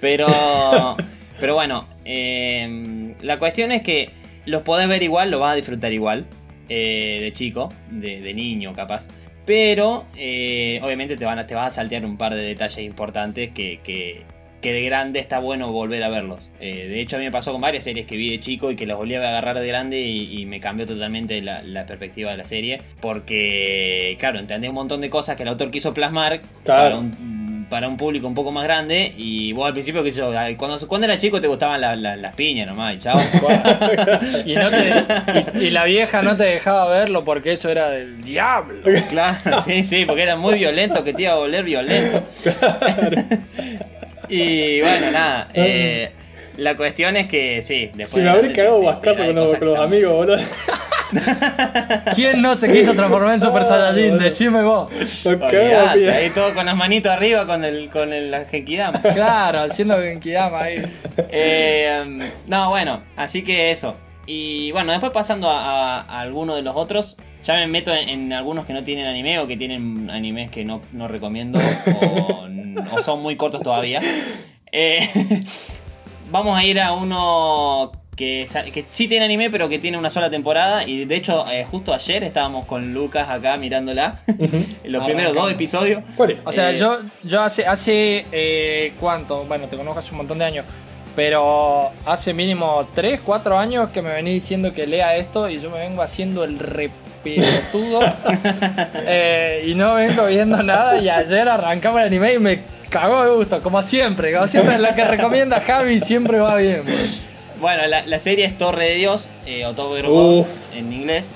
[0.00, 0.26] Pero,
[1.40, 4.10] Pero bueno, eh, la cuestión es que
[4.46, 6.26] los podés ver igual, lo vas a disfrutar igual.
[6.68, 9.08] eh, de chico, de, de niño capaz.
[9.44, 13.50] Pero eh, obviamente te, van a, te vas a saltear un par de detalles importantes
[13.50, 14.22] que, que,
[14.60, 16.50] que de grande está bueno volver a verlos.
[16.60, 18.76] Eh, de hecho a mí me pasó con varias series que vi de chico y
[18.76, 22.30] que las volví a agarrar de grande y, y me cambió totalmente la, la perspectiva
[22.30, 22.80] de la serie.
[23.00, 26.82] Porque, claro, entendí un montón de cosas que el autor quiso plasmar Claro.
[26.90, 27.31] para, un,
[27.72, 29.14] para un público un poco más grande.
[29.16, 32.34] Y vos al principio, que yo, cuando, cuando era chico te gustaban la- la- las
[32.34, 33.18] piñas nomás y chao.
[34.44, 38.22] Y, no te- y- y la vieja no te dejaba verlo porque eso era del
[38.22, 38.82] diablo.
[39.08, 42.22] Claro, sí, sí, porque era muy violento, que te iba a volver violento.
[44.28, 45.48] y bueno, nada.
[45.54, 46.12] eh,
[46.56, 48.10] la cuestión es que sí, después.
[48.10, 50.36] Si me de- habré cagado de- con, los, con amigos, boludo.
[52.14, 54.18] ¿Quién no se quiso transformar en Super Saiyajin?
[54.18, 54.90] Decime vos.
[55.26, 59.00] Olvidate, ahí todo con las manitos arriba con el con el la Genkidama.
[59.14, 60.82] Claro, haciendo Genkidama ahí.
[61.30, 63.94] Eh, no, bueno, así que eso.
[64.26, 68.08] Y bueno, después pasando a, a- a alguno de los otros, ya me meto en,
[68.08, 71.58] en algunos que no tienen anime o que tienen animes que no, no recomiendo
[72.00, 72.46] o,
[72.96, 74.00] o son muy cortos todavía.
[74.70, 75.06] Eh,
[76.32, 80.10] vamos a ir a uno que, sa- que sí tiene anime, pero que tiene una
[80.10, 80.84] sola temporada.
[80.86, 84.16] Y de hecho, eh, justo ayer estábamos con Lucas acá mirándola.
[84.84, 86.02] Los primeros dos episodios.
[86.16, 86.38] ¿Cuál es?
[86.44, 89.44] O sea, Eh, yo, yo hace, hace eh, ¿cuánto?
[89.44, 90.64] Bueno, te conozco hace un montón de años.
[91.14, 95.70] Pero hace mínimo 3, 4 años que me venís diciendo que lea esto y yo
[95.70, 98.00] me vengo haciendo el repetudo.
[99.06, 100.98] eh, y no vengo viendo nada.
[100.98, 102.60] Y ayer arrancamos el anime y me
[102.92, 104.32] cagó de gusto, como siempre.
[104.32, 106.84] Como siempre, la que recomienda Javi siempre va bien.
[106.84, 106.94] bro.
[107.60, 110.10] Bueno, la, la serie es Torre de Dios, eh, o Tower of.
[110.12, 111.32] God en inglés.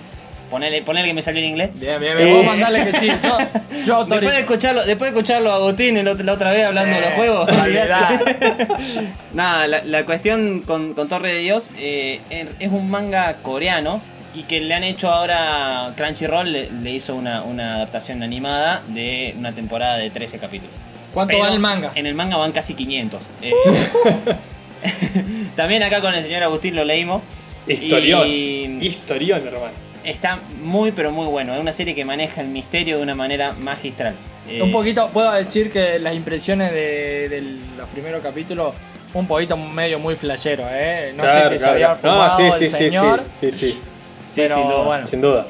[0.51, 1.71] Ponele, ponele que me salió en inglés.
[1.75, 2.33] Bien, bien, bien.
[2.37, 3.09] Vos mandale que sí.
[3.09, 4.33] Yo, yo Después de autorizo.
[4.39, 7.15] escucharlo, después de escucharlo a Agustín el otro- la otra vez hablando Sí, de los
[7.17, 7.49] juegos.
[9.35, 12.21] Nada, la, la cuestión con, con Torre de Dios eh,
[12.61, 14.01] es un manga coreano
[14.35, 19.35] y que le han hecho ahora Crunchyroll le, le hizo una, una adaptación animada de
[19.39, 20.75] una temporada de 13 capítulos.
[21.17, 21.93] ¿Cuánto Pero va el manga?
[21.95, 23.23] En el manga van casi 500.
[23.41, 23.53] Eh,
[25.57, 27.23] también acá con el señor Agustín lo leímos.
[27.67, 28.29] Historión.
[28.29, 29.73] Y Historión, hermano.
[30.05, 31.55] está muy pero muy bueno.
[31.55, 34.15] Es una serie que maneja el misterio de una manera magistral.
[34.47, 37.41] Eh, Un poquito, puedo decir que las impresiones de, de
[37.79, 38.75] los primeros capítulos,
[39.15, 41.15] un poquito medio muy flashero, ¿eh?
[41.17, 43.71] No sé qué se había No, fumado sí, el sí, sí, señor, sí, sí, sí,
[43.73, 43.81] sí,
[44.37, 44.83] pero sin duda.
[44.85, 45.07] bueno.
[45.07, 45.47] sin duda.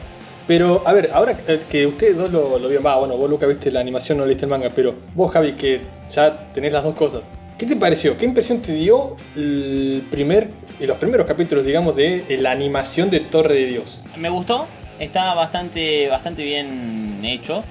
[0.46, 3.46] Pero, a ver, ahora eh, que ustedes dos lo, lo vieron, va, bueno, vos Luca
[3.46, 6.94] viste la animación, no leíste el manga, pero vos Javi, que ya tenés las dos
[6.94, 7.22] cosas,
[7.58, 8.16] ¿qué te pareció?
[8.16, 13.10] ¿Qué impresión te dio el primer, y los primeros capítulos, digamos, de eh, la animación
[13.10, 14.00] de Torre de Dios?
[14.16, 14.66] Me gustó,
[15.00, 17.64] está bastante, bastante bien hecho.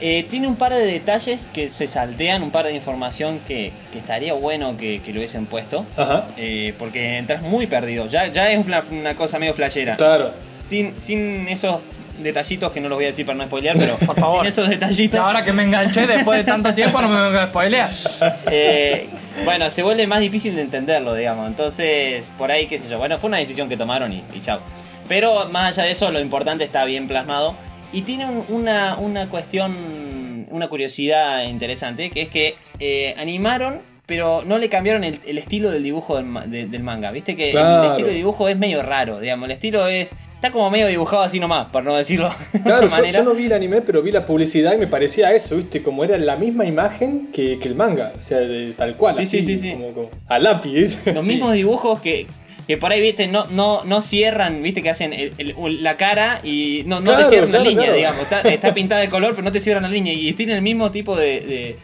[0.00, 3.98] Eh, tiene un par de detalles que se saltean, un par de información que, que
[3.98, 5.84] estaría bueno que, que lo hubiesen puesto.
[5.96, 6.28] Ajá.
[6.36, 8.06] eh, porque entras muy perdido.
[8.06, 9.96] Ya, ya es una, una cosa medio flashera.
[9.96, 10.32] Claro.
[10.58, 11.80] Sin, sin esos
[12.18, 14.40] detallitos que no los voy a decir para no spoilear, pero Por favor.
[14.40, 15.18] sin esos detallitos.
[15.20, 17.90] Ahora que me enganché después de tanto tiempo, no me vengo a spoilear.
[18.50, 19.06] Eh,
[19.44, 21.46] bueno, se vuelve más difícil de entenderlo, digamos.
[21.46, 22.98] Entonces, por ahí, qué sé yo.
[22.98, 24.60] Bueno, fue una decisión que tomaron y, y chao.
[25.08, 27.54] Pero más allá de eso, lo importante está bien plasmado.
[27.92, 34.42] Y tiene un- una, una cuestión, una curiosidad interesante, que es que eh, animaron, pero
[34.44, 37.10] no le cambiaron el, el estilo del dibujo del, de- del manga.
[37.12, 39.46] Viste que el estilo de dibujo es medio raro, digamos.
[39.46, 40.14] El estilo es...
[40.34, 43.18] Está como medio dibujado así nomás, por no decirlo de Claro, otra yo, manera.
[43.18, 45.82] yo no vi el anime, pero vi la publicidad y me parecía eso, ¿viste?
[45.82, 49.14] Como era la misma imagen que, que el manga, o sea, de- tal cual.
[49.16, 49.72] Sí, así, sí, sí, sí.
[49.72, 50.96] Como, como a lápiz.
[51.06, 51.32] Los Sí.
[51.32, 52.26] mismos dibujos que,
[52.70, 56.40] que por ahí, viste, no, no, no cierran, viste, que hacen el- el- la cara
[56.44, 57.96] y no, no Claro, te cierran claro, la línea, claro.
[57.98, 58.22] digamos.
[58.22, 60.12] Está, está pintada de color, pero no te cierran la línea.
[60.12, 61.76] Y tiene el mismo tipo de, de-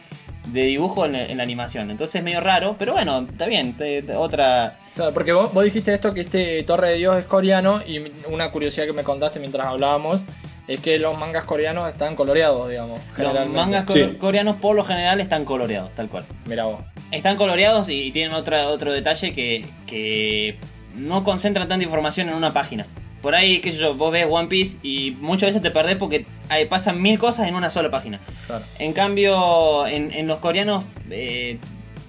[0.47, 1.91] de dibujo en, en la animación.
[1.91, 3.73] Entonces es medio raro, pero bueno, está bien.
[3.77, 4.79] te- te- otra.
[4.95, 8.53] Claro, porque vos, vos dijiste esto que este Torre de Dios es coreano y una
[8.53, 10.23] curiosidad que me contaste mientras hablábamos
[10.69, 13.01] es que los mangas coreanos están coloreados, digamos.
[13.19, 14.17] Los mangas co- Sí.
[14.19, 16.25] coreanos por lo general están coloreados, tal cual.
[16.47, 16.81] Mira vos.
[17.13, 20.57] Están coloreados y tienen otra, otro detalle que, que
[20.97, 22.87] no concentran tanta información en una página.
[23.23, 26.27] Por ahí, qué sé yo, vos ves One Piece y muchas veces te perdés porque
[26.49, 28.21] ahí pasan mil cosas en una sola página.
[28.47, 28.65] Claro.
[28.79, 31.59] En cambio, en, en los coreanos, eh,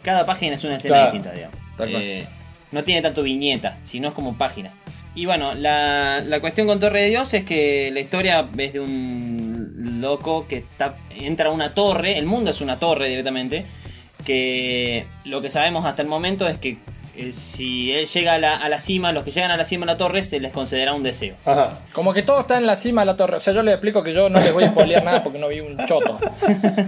[0.03, 1.11] cada página es una escena Claro.
[1.11, 1.57] distinta, digamos.
[1.79, 2.25] Eh,
[2.71, 4.73] no tiene tanto viñeta, sino es como páginas.
[5.15, 8.79] Y bueno, la, la cuestión con Torre de Dios es que la historia es de
[8.79, 13.65] un loco que está, entra a una torre, el mundo es una torre directamente,
[14.25, 16.77] que lo que sabemos hasta el momento es que
[17.17, 19.85] eh, si él llega a la, a la cima, los que llegan a la cima
[19.85, 21.35] de la torre, se les concederá un deseo.
[21.45, 21.79] Ajá.
[21.93, 23.37] Como que todo está en la cima de la torre.
[23.37, 25.47] O sea, yo les explico que yo no les voy a spoilear nada porque no
[25.47, 26.19] vi un choto.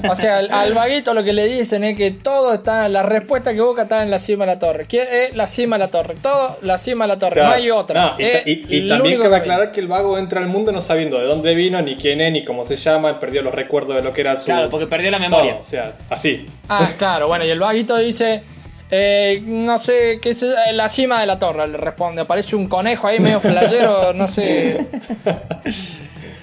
[0.10, 3.54] O sea, al, al vaguito lo que le dicen es que todo está, la respuesta
[3.54, 4.86] que busca está en la cima de la torre.
[4.88, 6.16] ¿Qué es la cima de la torre?
[6.22, 7.42] Todo la cima de la torre.
[7.44, 8.02] No hay otra.
[8.02, 10.82] No, y, y- y también cabe que aclarar que el vago entra al mundo no
[10.82, 14.02] sabiendo de dónde vino, ni quién es, ni cómo se llama, perdió los recuerdos de
[14.02, 14.46] lo que era su.
[14.46, 15.58] Claro, porque perdió la todo, memoria.
[15.60, 16.46] o sea, así.
[16.68, 18.44] Ah, claro, bueno, y el vaguito dice.
[18.92, 21.68] Eh, no sé, ¿qué es eh, la cima de la torre?
[21.68, 22.22] Le responde.
[22.22, 24.88] Aparece un conejo ahí medio flayero, no sé.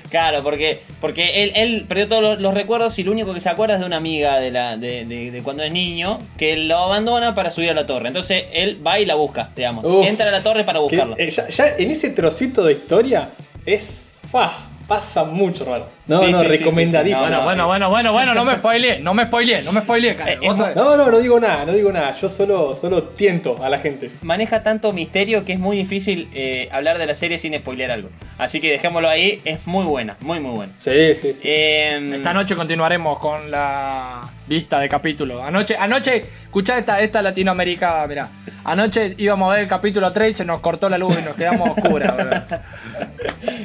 [0.09, 3.49] Claro, porque, porque él, él perdió todos los, los recuerdos y lo único que se
[3.49, 6.77] acuerda es de una amiga de, la, de, de- de cuando es niño que lo
[6.79, 8.07] abandona para subir a la torre.
[8.09, 9.85] Entonces él va y la busca, digamos.
[9.85, 10.07] Uf.
[10.07, 11.17] Entra a la torre para Que, buscarla.
[11.19, 13.31] eh, ya, ya en ese trocito de historia
[13.67, 14.17] es.
[14.31, 14.53] ¡fua!
[14.87, 15.85] Pasa mucho, hermano.
[16.07, 17.21] No, Sí, no, sí, recomendadísimo.
[17.21, 17.33] sí, sí.
[17.33, 19.81] No, Bueno, no, bueno, bueno, bueno, bueno, no me spoileé, no me spoileé, no me
[19.81, 20.33] spoileé, cara.
[20.33, 20.77] Eh, sabés.
[20.77, 22.13] No, no, no digo nada, no digo nada.
[22.13, 24.11] Yo solo, solo tiento a la gente.
[24.23, 28.09] Maneja tanto misterio que es muy difícil eh, hablar de la serie sin spoilear algo.
[28.39, 30.73] Así que dejémoslo ahí, es muy buena, muy muy buena.
[30.77, 31.41] Sí, sí, sí.
[31.43, 35.43] Eh, Esta noche continuaremos con la lista de capítulos.
[35.43, 38.29] Anoche, anoche, escuchá esta, esta latinoamericana, mirá.
[38.65, 41.35] Anoche íbamos a ver el capítulo 3 y se nos cortó la luz y nos
[41.35, 42.63] quedamos oscuras, ¿verdad?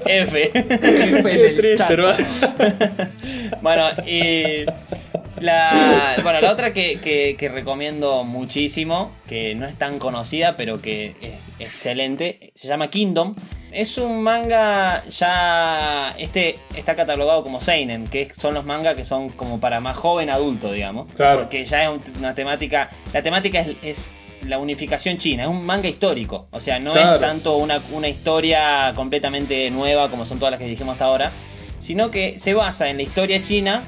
[0.05, 0.51] F.
[0.53, 1.91] F triste, chat.
[1.91, 2.17] hermano.
[3.61, 4.65] bueno, y
[5.39, 10.81] la, bueno, la otra que, que- que recomiendo muchísimo, que no es tan conocida, pero
[10.81, 11.33] que es
[11.67, 13.35] excelente, se llama Kingdom.
[13.71, 16.13] Es un manga ya.
[16.17, 20.29] Este está catalogado como Seinen, que son los mangas que son como para más joven
[20.29, 21.07] adulto, digamos.
[21.15, 21.39] Claro.
[21.39, 22.89] Porque ya es un- una temática.
[23.13, 24.11] La temática es, es
[24.47, 26.47] la unificación china, es un manga histórico.
[26.51, 27.15] O sea, no Claro.
[27.15, 31.31] es tanto una, una historia completamente nueva como son todas las que dijimos hasta ahora,
[31.79, 33.83] sino que se basa en la historia china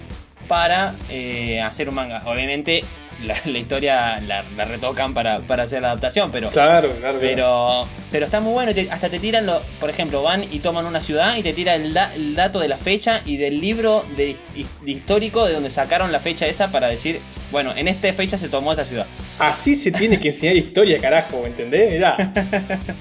[0.47, 2.23] para eh, hacer un manga.
[2.25, 2.83] Obviamente,
[3.23, 6.49] la, la historia la, la retocan para, para hacer la adaptación, pero.
[6.49, 7.19] Claro, claro.
[7.21, 10.85] Pero, pero está muy bueno, te- hasta te tiran, lo, por ejemplo, van y toman
[10.85, 14.03] una ciudad y te tira el, da- el dato de la fecha y del libro
[14.17, 14.35] de,
[14.81, 17.19] de histórico de donde sacaron la fecha esa para decir,
[17.53, 19.05] bueno, en esta fecha se tomó esta ciudad.
[19.39, 21.93] Así se tiene que enseñar historia, carajo, ¿me entendés?
[21.93, 22.17] Mirá.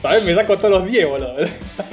[0.01, 0.25] ¿Sabes?
[0.25, 1.35] Me saco todos los 10, boludo.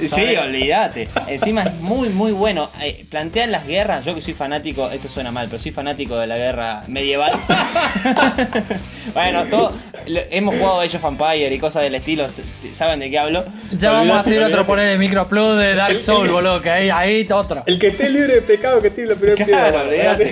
[0.05, 1.07] Sí, olvídate.
[1.27, 2.69] Encima es muy, muy bueno.
[2.81, 4.05] Eh, plantean las guerras.
[4.05, 7.31] Yo que soy fanático, esto suena mal, pero soy fanático de la guerra medieval.
[9.13, 9.71] bueno, todo,
[10.07, 12.27] lo- hemos jugado Age of Empire y cosas del estilo.
[12.71, 13.45] ¿Saben de qué hablo?
[13.77, 16.89] Ya vamos a hacer otro poner el micro plus de Dark Souls, boludo, que ahí,
[16.89, 17.63] ahí otro.
[17.65, 19.71] El que esté libre de pecado que tire la primera piedra.
[19.71, 20.25] Claro, hermano.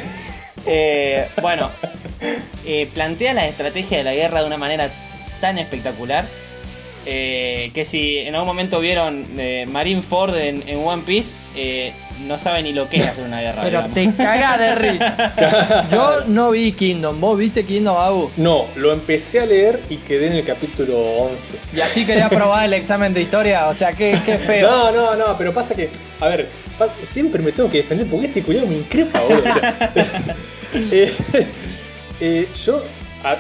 [0.68, 1.70] Eh, bueno,
[2.66, 4.90] eh, plantea la estrategia de la guerra de una manera
[5.40, 6.26] tan espectacular
[7.10, 11.94] eh, que si en algún momento vieron eh, Marineford en, en One Piece, eh,
[12.28, 13.62] no saben ni lo que es hacer una guerra.
[13.64, 14.18] Pero digamos.
[14.18, 15.88] te cagas de risa.
[15.92, 18.30] Yo no vi Kingdom, ¿vos viste Kingdom, Abu?
[18.36, 21.54] No, lo empecé a leer y quedé en el capítulo 11.
[21.78, 24.70] Y así quería probar el examen de historia, o sea, qué, qué feo.
[24.70, 26.50] No, no, no, pero pasa que, a ver,
[27.04, 29.44] siempre me tengo que defender porque este culiado me increpa, boludo.
[30.92, 31.12] Eh,
[32.20, 32.84] eh, yo,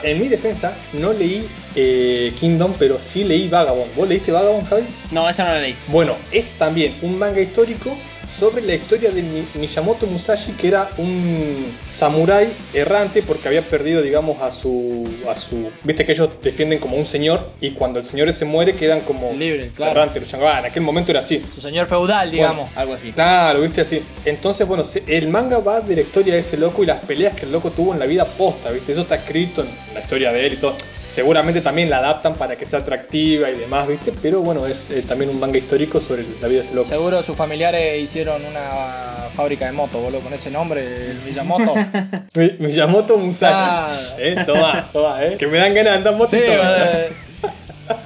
[0.03, 3.95] en mi defensa, no leí eh, Kingdom, pero sí leí Vagabond.
[3.95, 4.83] ¿Vos leíste Vagabond, Javi?
[5.11, 5.75] No, esa no la leí.
[5.87, 7.97] Bueno, es también un manga histórico
[8.29, 14.01] sobre la historia de Mi- Miyamoto Musashi, que era un samurái errante porque había perdido,
[14.01, 15.69] digamos, a su, a su...
[15.83, 19.31] Viste que ellos defienden como un señor y cuando el señor se muere quedan como
[19.33, 20.05] Libre, claro.
[20.23, 20.59] llamaban.
[20.59, 21.43] en aquel momento era así.
[21.53, 22.69] Su señor feudal, digamos.
[22.75, 23.11] Algo así.
[23.13, 24.01] Claro, viste así.
[24.25, 27.45] Entonces, bueno, el manga va de la historia de ese loco y las peleas que
[27.45, 28.91] el loco tuvo en la vida posta, viste.
[28.91, 30.75] Eso está escrito en la historia de él y todo.
[31.07, 34.11] Seguramente también la adaptan para que sea atractiva y demás, viste.
[34.21, 36.89] Pero bueno, es eh, también un manga histórico sobre la vida de ese loco.
[36.89, 41.73] Seguro sus familiares hicieron una fábrica de motos, boludo, con ese nombre, el Miyamoto.
[42.35, 43.53] Mi- Miyamoto Musashi.
[43.57, 43.93] Ah.
[44.19, 45.35] Eh, toma, toma, eh.
[45.39, 46.39] Que me dan ganas de andar moto sí.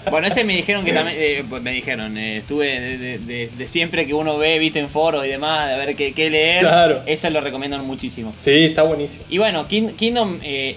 [0.09, 1.17] Bueno, ese me dijeron que también.
[1.19, 4.79] eh, pues me dijeron, eh, estuve de, de- de- de siempre que uno ve, viste
[4.79, 6.61] en foros y demás, de ver qué, qué leer.
[6.61, 7.01] Claro.
[7.05, 8.33] Eso lo recomiendan muchísimo.
[8.39, 9.23] Sí, está buenísimo.
[9.29, 10.75] Y bueno, Kin- Kingdom, eh,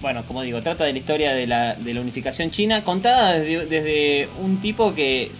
[0.00, 3.66] bueno, como digo, trata de la historia de la, de la unificación china, contada desde,
[3.66, 5.30] desde un tipo que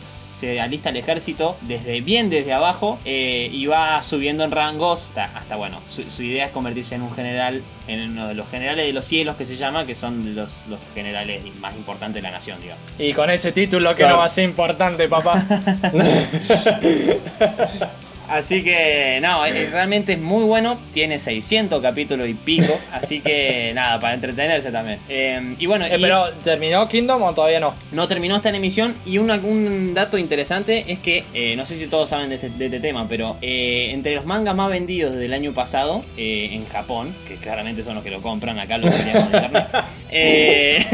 [0.41, 5.25] se alista al ejército desde bien desde abajo eh, y va subiendo en rangos hasta,
[5.39, 8.87] hasta, bueno, su, su idea es convertirse en un general, en uno de los generales
[8.87, 12.31] de los cielos que se llama, que son los, los generales más importantes de la
[12.31, 12.83] nación, digamos.
[12.99, 14.15] Y con ese título que Claro.
[14.15, 15.45] no va a ser importante, papá.
[18.31, 20.79] Así que, no, realmente es muy bueno.
[20.93, 22.73] Tiene 600 capítulos y pico.
[22.93, 24.99] Así que, nada, para entretenerse también.
[25.09, 27.75] Eh, y bueno, Eh, y pero, ¿terminó Kingdom o todavía no?
[27.93, 28.95] no terminó esta emisión.
[29.05, 32.51] Y una- un dato interesante es que, eh, no sé si todos saben de este,
[32.51, 37.15] de este tema, pero eh, entre los mangas más vendidos del año pasado en Japón,
[37.27, 39.67] que claramente son los que lo compran, acá lo teníamos en internet.
[40.11, 40.85] eh,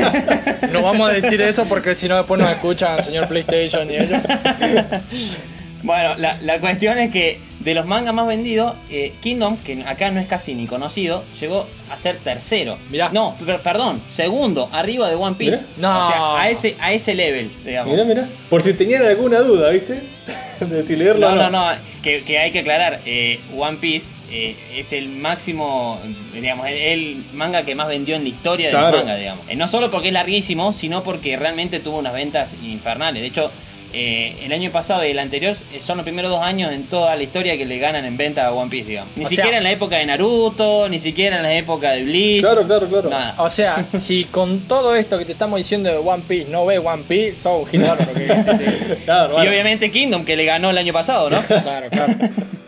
[0.72, 4.20] No vamos a decir eso porque si no después nos escuchan señor PlayStation y ellos.
[5.82, 10.10] Bueno, la, la cuestión es que de los mangas más vendidos, eh, Kingdom, que acá
[10.10, 12.78] no es casi ni conocido, llegó a ser tercero.
[12.90, 13.10] Mirá.
[13.12, 15.64] No, per- perdón, segundo, arriba de One Piece.
[15.76, 15.88] Mirá.
[15.92, 16.00] No.
[16.00, 17.92] O sea, a ese, a ese level, digamos.
[17.92, 18.28] Mira, mira.
[18.50, 20.00] Por si tenían alguna duda, ¿viste?
[20.60, 24.14] De si leerlo No, o no, no, que, que hay que aclarar, eh, One Piece
[24.30, 26.00] eh, es el máximo,
[26.34, 28.98] digamos, el, el manga que más vendió en la historia del Claro.
[28.98, 29.46] manga, digamos.
[29.48, 33.20] Eh, no solo porque es larguísimo, sino porque realmente tuvo unas ventas infernales.
[33.22, 33.50] De hecho,
[33.93, 37.14] eh, el año pasado y el anterior eh, son los primeros dos años en toda
[37.16, 39.16] la historia que le ganan en venta a One Piece, digamos.
[39.16, 42.03] Ni O siquiera sea- en la época de Naruto, ni siquiera en la época de
[42.05, 42.41] Bleach.
[42.43, 43.11] Claro, claro, claro.
[43.11, 43.34] Nada.
[43.39, 46.80] O sea, si con todo esto que te estamos diciendo de One Piece no ves
[46.84, 50.78] One Piece, sos un gil bárbaro que- Claro, Y obviamente Kingdom, que le ganó el
[50.78, 51.41] año pasado, ¿no?
[51.47, 52.12] Claro, claro.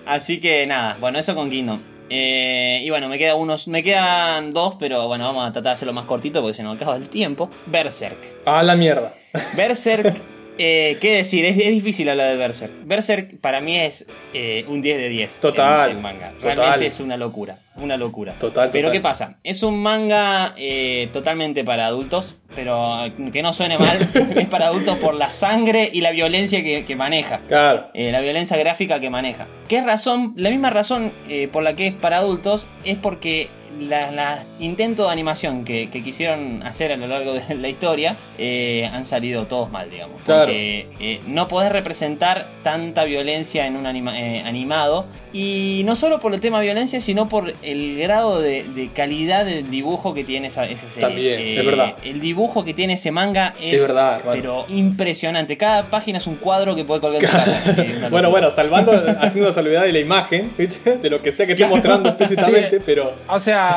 [0.06, 1.80] Así que nada, bueno, eso con Kingdom.
[2.10, 5.74] Eh, y bueno, me queda unos, me quedan dos, pero bueno, vamos a tratar de
[5.74, 7.50] hacerlo más cortito porque se nos acaba el tiempo.
[7.66, 8.16] Berserk.
[8.46, 9.12] A la mierda.
[9.54, 10.16] Berserk,
[10.58, 11.44] eh, ¿qué decir?
[11.44, 12.72] Es, es difícil hablar de Berserk.
[12.84, 15.38] Berserk para mí es eh, un 10 de 10.
[15.40, 16.32] Total, en- en manga.
[16.40, 16.56] total.
[16.56, 18.34] Realmente es una locura, una locura.
[18.38, 18.92] Total, Pero total.
[18.98, 19.36] ¿qué pasa?
[19.44, 22.98] Es un manga eh, totalmente para adultos, pero
[23.32, 23.98] que no suene mal,
[24.36, 27.40] es para adultos por la sangre y la violencia que, que maneja.
[27.48, 27.88] Claro.
[27.94, 29.46] La violencia gráfica que maneja.
[29.68, 30.32] ¿Qué razón?
[30.36, 31.12] La misma razón
[31.52, 33.48] por la que es para adultos es porque
[33.80, 38.16] la- la intentos de animación que, que quisieron hacer a lo largo de la historia
[38.38, 40.22] eh, han salido todos mal, digamos.
[40.24, 40.44] Claro.
[40.46, 45.06] Porque eh, no podés representar tanta violencia en un anima- eh, animado.
[45.32, 49.70] Y no solo por el tema violencia, sino por el grado de, de calidad del
[49.70, 51.08] dibujo que tiene esa, esa serie.
[51.08, 51.94] También, Eh, es verdad.
[52.04, 55.56] El dibujo que tiene ese manga es, Es verdad, pero impresionante.
[55.56, 57.74] Cada página es un cuadro que puede colgar en tu casa.
[57.82, 60.52] Eh, Bueno, bueno, salvando, haciendo la salvedad de la imagen.
[60.56, 62.82] De lo que sea que esté mostrando explícitamente, Sí.
[62.84, 63.12] pero.
[63.28, 63.67] O sea,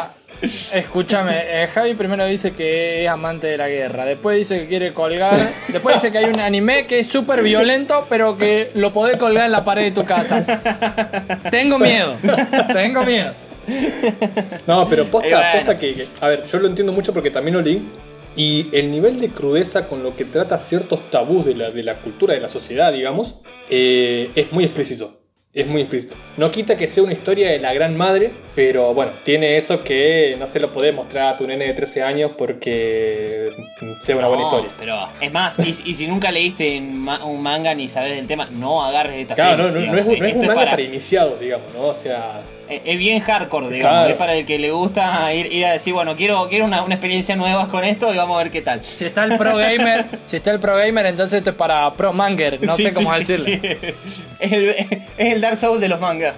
[0.73, 4.93] escúchame, eh, Javi primero dice que es amante de la guerra, después dice que quiere
[4.93, 5.35] colgar,
[5.67, 9.45] después dice que hay un anime que es súper violento, pero que lo podés colgar
[9.45, 10.43] en la pared de tu casa.
[11.51, 12.15] Tengo miedo,
[12.73, 13.33] tengo miedo.
[14.67, 15.51] No, pero posta, bueno.
[15.53, 17.81] posta que, que- A ver, yo lo entiendo mucho porque también lo leí.
[18.35, 21.97] Y el nivel de crudeza con lo que trata ciertos tabús de la, de la
[21.99, 23.35] cultura, de la sociedad, digamos,
[23.69, 25.20] eh, es muy explícito.
[25.53, 26.15] Es muy explícito.
[26.37, 30.37] No quita que sea una historia de la gran madre, pero bueno, tiene eso que
[30.39, 33.49] no se lo podés mostrar a tu nene de 13 años porque
[34.01, 34.71] sea una buena No, historia.
[34.79, 38.27] Pero es más, y, y si nunca leíste un ma- un manga ni sabes del
[38.27, 39.87] tema, no agarres esta Claro, no, serie.
[39.87, 40.13] no, no es, digamos.
[40.13, 41.81] un- no es un manga para, para- iniciados, digamos, ¿no?
[41.83, 42.41] O sea,
[42.71, 43.91] es- es bien hardcore, digamos.
[43.97, 44.09] Claro.
[44.09, 46.95] Es para el que le gusta ir, ir a decir, bueno, quiero, quiero una, una
[46.95, 48.83] experiencia nueva con esto y vamos a ver qué tal.
[48.83, 52.13] Si está el pro gamer, si está el pro gamer, entonces esto es para pro
[52.13, 53.77] manger, no Sí, sé cómo sí, sí, decirle.
[53.81, 53.93] sí.
[54.39, 56.35] Es, el, es el Dark Souls de los mangas.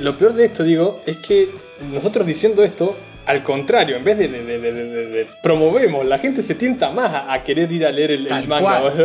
[0.00, 1.50] Lo peor de esto, digo, es que
[1.90, 2.96] nosotros diciendo esto,
[3.26, 6.90] al contrario, en vez de, de- de- de- de- de- promovemos, la gente se tienta
[6.90, 8.82] más a, a querer ir a leer el, el manga.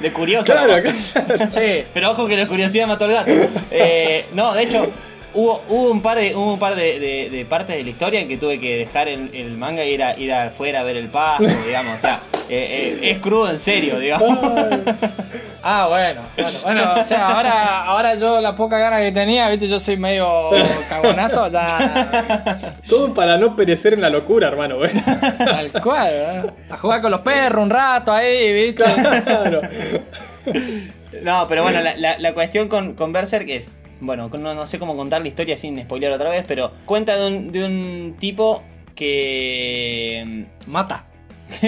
[0.00, 0.52] De curioso.
[0.52, 0.82] claro.
[1.50, 3.32] Sí, Pero ojo que la curiosidad mató al gato.
[3.70, 4.90] Eh, no, de hecho,
[5.34, 8.20] hubo, hubo un par, de, hubo un par de, de- de partes de la historia
[8.20, 10.96] en que tuve que dejar el, el manga e ir, a, ir afuera a ver
[10.96, 11.96] el pasto, digamos.
[11.96, 14.38] O sea, eh, eh, es crudo en serio, digamos.
[15.70, 19.68] Ah, bueno, bueno, bueno, o sea, ahora, ahora yo la poca gana que tenía, viste,
[19.68, 20.48] yo soy medio
[20.88, 24.78] cagonazo, ya Todo para no perecer en la locura, hermano.
[24.78, 24.94] ¿ves?
[25.04, 26.42] tal cual, ¿eh?
[26.70, 28.82] A jugar con los perros un rato ahí, viste.
[29.24, 29.60] Claro.
[31.22, 33.70] No, pero bueno, la, la- la cuestión con, con Berserk es.
[34.00, 37.26] Bueno, no, no sé cómo contar la historia sin spoiler otra vez, pero cuenta de
[37.26, 38.62] un, de un tipo
[38.94, 40.46] que.
[40.66, 41.04] Mata.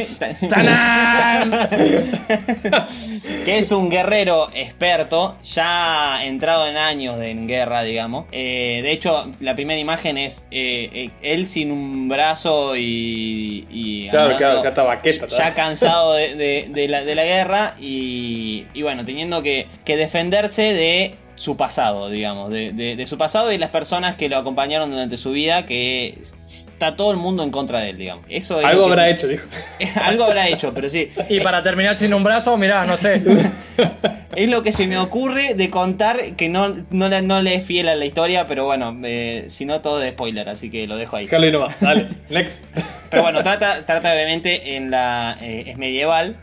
[3.45, 8.27] Que es un guerrero experto, ya entrado en años de, en guerra, digamos.
[8.33, 13.67] Eh, de hecho, la primera imagen es eh, eh, él sin un brazo y.
[13.71, 15.27] y Claro, claro, está baqueta.
[15.27, 19.97] ya cansado de, de- de la, de la guerra y, y bueno, teniendo que, que
[19.97, 24.37] defenderse de su pasado, digamos, de, de- de su pasado y las personas que lo
[24.37, 28.27] acompañaron durante su vida, que está todo el mundo en contra de él, digamos.
[28.29, 29.47] Eso es Algo habrá hecho, dijo.
[30.03, 31.09] algo habrá hecho, pero sí.
[31.31, 33.23] Y para terminar sin un brazo, mirá, no sé.
[34.37, 37.65] Es lo que se me ocurre de contar que no, no, le, no le es
[37.65, 40.97] fiel a la historia, pero bueno, eh, si no todo de spoiler, así que lo
[40.97, 41.25] dejo ahí.
[41.25, 41.81] Déjalo ahí nomás.
[41.81, 42.63] Dale, next.
[43.11, 45.37] Pero bueno, trata, trata obviamente en la.
[45.41, 46.37] eh, es medieval.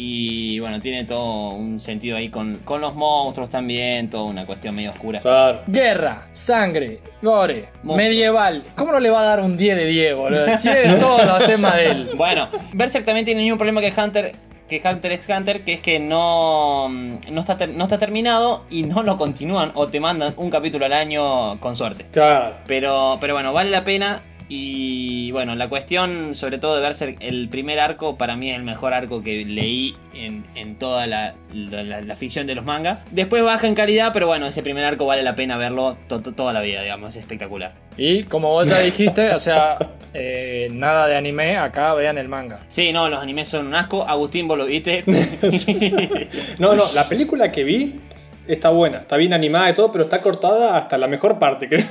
[0.00, 4.76] Y bueno, tiene todo un sentido ahí con, con los monstruos también, toda una cuestión
[4.76, 5.18] medio oscura.
[5.18, 5.62] Claro.
[5.66, 7.96] Guerra, sangre, gore, Monstruos.
[7.96, 8.62] medieval.
[8.76, 10.46] ¿Cómo no le va a dar un 10 de 10, boludo?
[10.56, 12.10] Si es todos los temas de él.
[12.16, 14.36] Bueno, Berserk también tiene el mismo problema que Hunter,
[14.68, 18.82] que Hunter x Hunter, que es que no, no, está, ter- no está terminado y
[18.84, 22.06] no lo continúan o te mandan un capítulo al año con suerte.
[22.12, 22.54] Claro.
[22.68, 24.20] Pero, pero bueno, vale la pena.
[24.50, 28.62] Y bueno, la cuestión sobre todo de Berserk, el primer arco para mí es el
[28.62, 33.00] mejor arco que leí en, en toda la, la- la ficción de los mangas.
[33.10, 36.32] Después baja en calidad, pero bueno, ese primer arco vale la pena verlo to- to-
[36.32, 37.74] toda la vida, digamos, es espectacular.
[37.98, 39.76] Y como vos ya dijiste, o sea,
[40.14, 42.60] eh, nada de anime, acá vean el manga.
[42.68, 44.06] Sí, no, los animes son un asco.
[44.08, 45.04] Agustín, vos lo viste.
[46.58, 48.00] No, no, la película que vi
[48.48, 51.84] está buena, está bien animada y todo, pero está cortada hasta la mejor parte, creo.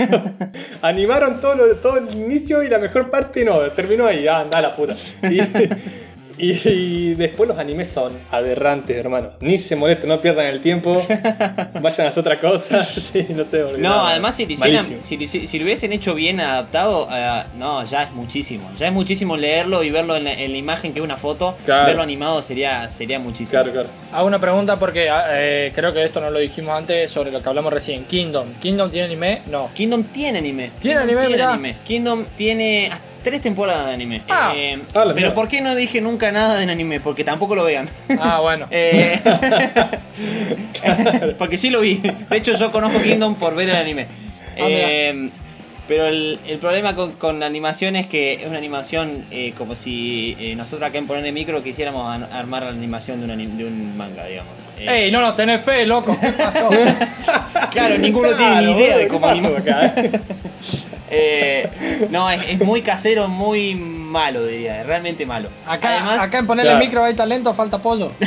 [0.81, 4.75] Animaron todo, todo el inicio y la mejor parte no, terminó ahí, ah, anda la
[4.75, 4.95] puta.
[6.37, 9.31] Y- y después los animes son aberrantes, hermano.
[9.39, 10.95] Ni se molesten, no pierdan el tiempo,
[11.81, 12.83] vayan a hacer otra cosa.
[13.07, 13.59] Sí, no sé.
[13.63, 16.39] porque No, nada, además si lo, hicieran- si, lo hici- si lo hubiesen hecho bien
[16.39, 18.69] adaptado, eh, no, ya es muchísimo.
[18.77, 21.55] Ya es muchísimo leerlo y verlo en la, en la imagen que es una foto.
[21.65, 21.85] Claro.
[21.87, 23.61] Verlo animado sería, sería muchísimo.
[23.61, 23.89] Claro, claro.
[24.11, 27.41] Hago una pregunta porque ah, eh, creo que esto no lo dijimos antes sobre lo
[27.41, 28.03] que hablamos recién.
[28.05, 28.53] Kingdom.
[28.59, 29.41] ¿Kingdom tiene anime?
[29.49, 29.69] No.
[29.73, 30.71] Kingdom tiene anime.
[30.79, 31.33] ¿Tiene Kingdom anime?
[31.35, 31.53] Mirá.
[31.53, 31.75] anime.
[31.85, 34.21] Kingdom tiene hasta tres temporadas de anime.
[34.29, 34.53] Ah.
[34.55, 35.33] Eh, Ah, pero mierda.
[35.33, 36.99] ¿por qué no dije nunca nada de anime?
[36.99, 37.89] Porque tampoco lo vean.
[38.19, 38.67] Ah, bueno.
[38.71, 39.19] Eh,
[41.37, 41.95] porque sí lo vi.
[42.29, 44.07] De hecho, yo conozco Kingdom por ver el anime.
[44.59, 44.87] Ah, mira.
[44.89, 45.29] Eh,
[45.87, 49.73] pero el, el problema con, con la animación es que es una animación eh, como
[49.75, 53.65] si eh, nosotros acá en Poner Micro quisiéramos armar la animación de un, anim- de
[53.65, 54.51] un manga, digamos.
[54.77, 56.17] Eh, ¡Ey, no nos tenés fe, loco!
[56.19, 56.67] ¿Qué pasó?
[57.71, 59.63] claro, ninguno tiene ni Claro, idea de ¿qué cómo animar.
[61.09, 61.69] Eh?
[62.09, 64.81] No, es, es muy casero, muy malo, diría.
[64.81, 65.49] Es realmente malo.
[65.65, 66.85] Acá, Además, acá en ponerle Claro.
[66.85, 68.11] micro hay talento, falta pollo.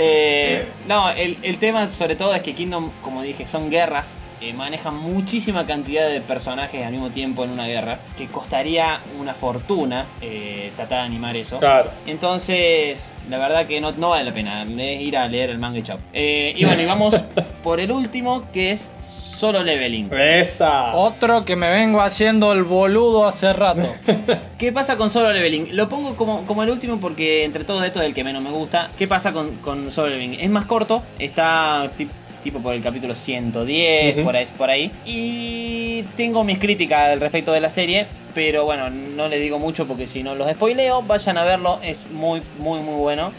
[0.00, 4.14] Eh, no, el, el tema sobre todo es que Kingdom, como dije, son guerras.
[4.40, 7.98] Eh, manejan muchísima cantidad de personajes al mismo tiempo en una guerra.
[8.16, 11.58] Que costaría una fortuna eh, tratar de animar eso.
[11.58, 11.90] Claro.
[12.06, 14.62] Entonces, la verdad que no, no vale la pena.
[14.62, 15.98] Es ir a leer el manga y chao.
[16.12, 17.14] Eh, y bueno, y vamos
[17.62, 20.10] por el último que es Solo Leveling.
[20.12, 20.94] Esa.
[20.96, 23.82] Otro que me vengo haciendo el boludo hace rato.
[24.58, 25.76] ¿Qué pasa con Solo Leveling?
[25.76, 28.50] Lo pongo como, como el último porque entre todos estos es el que menos me
[28.50, 28.90] gusta.
[28.98, 30.34] ¿Qué pasa con, con Solo Leveling?
[30.40, 32.08] Es más corto, está ti-
[32.42, 34.24] tipo por el capítulo 110, Ujú.
[34.24, 34.90] por, ahí, por ahí.
[35.06, 39.86] Y tengo mis críticas al respecto de la serie, pero bueno, no le digo mucho
[39.86, 43.32] porque si no los spoileo, vayan a verlo, es muy, muy, muy bueno.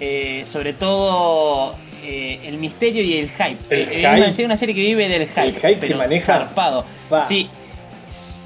[0.00, 3.58] Eh, sobre todo eh, el misterio y el hype.
[3.70, 3.98] El Eh, hype.
[3.98, 5.40] Es una, serie- una serie que vive del hype.
[5.46, 6.38] El hype que pero maneja.
[6.38, 6.84] zarpado.
[7.12, 7.20] Va.
[7.20, 7.48] Sí,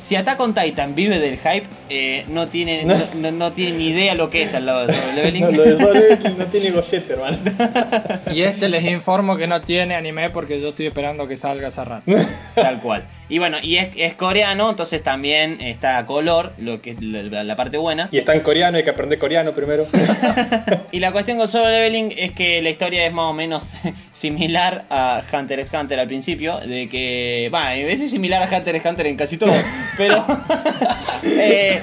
[0.05, 2.95] si Attack on Titan vive del hype, eh, no, tiene, No.
[2.95, 3.05] no.
[3.15, 5.45] No, no tiene ni idea lo que es al lado de Solo Leveling.
[5.45, 7.39] No, lo de Solo Leveling no tiene gollete, hermano.
[8.31, 11.83] Y este les informo que no tiene anime porque yo estoy esperando que salga hace
[11.87, 12.13] rato.
[12.55, 13.05] Tal cual.
[13.29, 17.43] Y bueno, y es, es coreano, entonces también está a color, lo que es la,
[17.45, 18.09] la parte buena.
[18.13, 19.87] Y está en coreano, hay que aprender coreano primero.
[20.93, 23.73] Y la cuestión con Solo Leveling es que la historia es más o menos
[24.13, 28.57] similar a Hunter x Hunter al principio, de que, va, a veces es similar a
[28.57, 29.53] Hunter x Hunter en casi todo,
[29.97, 30.25] pero
[31.25, 31.83] eh,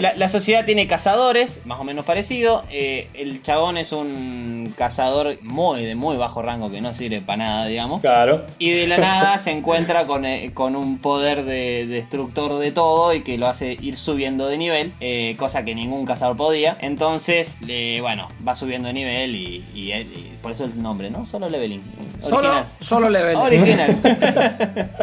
[0.00, 5.38] la, la sociedad tiene cazadores, más o menos parecido, eh, el chabón es un cazador
[5.42, 8.00] muy de muy bajo rango que no sirve para nada, digamos.
[8.00, 8.44] Claro.
[8.58, 13.14] Y de la nada se encuentra con, eh, con un poder de destructor de todo
[13.14, 16.76] y que lo hace ir subiendo de nivel, eh, cosa que ningún cazador podía.
[16.80, 17.58] Entonces,
[18.00, 21.24] bueno, va subiendo de nivel y, y- y por eso el nombre, ¿no?
[21.26, 21.80] Solo leveling.
[22.18, 22.64] Solo, Original.
[22.80, 23.36] solo level.
[23.36, 23.96] Original.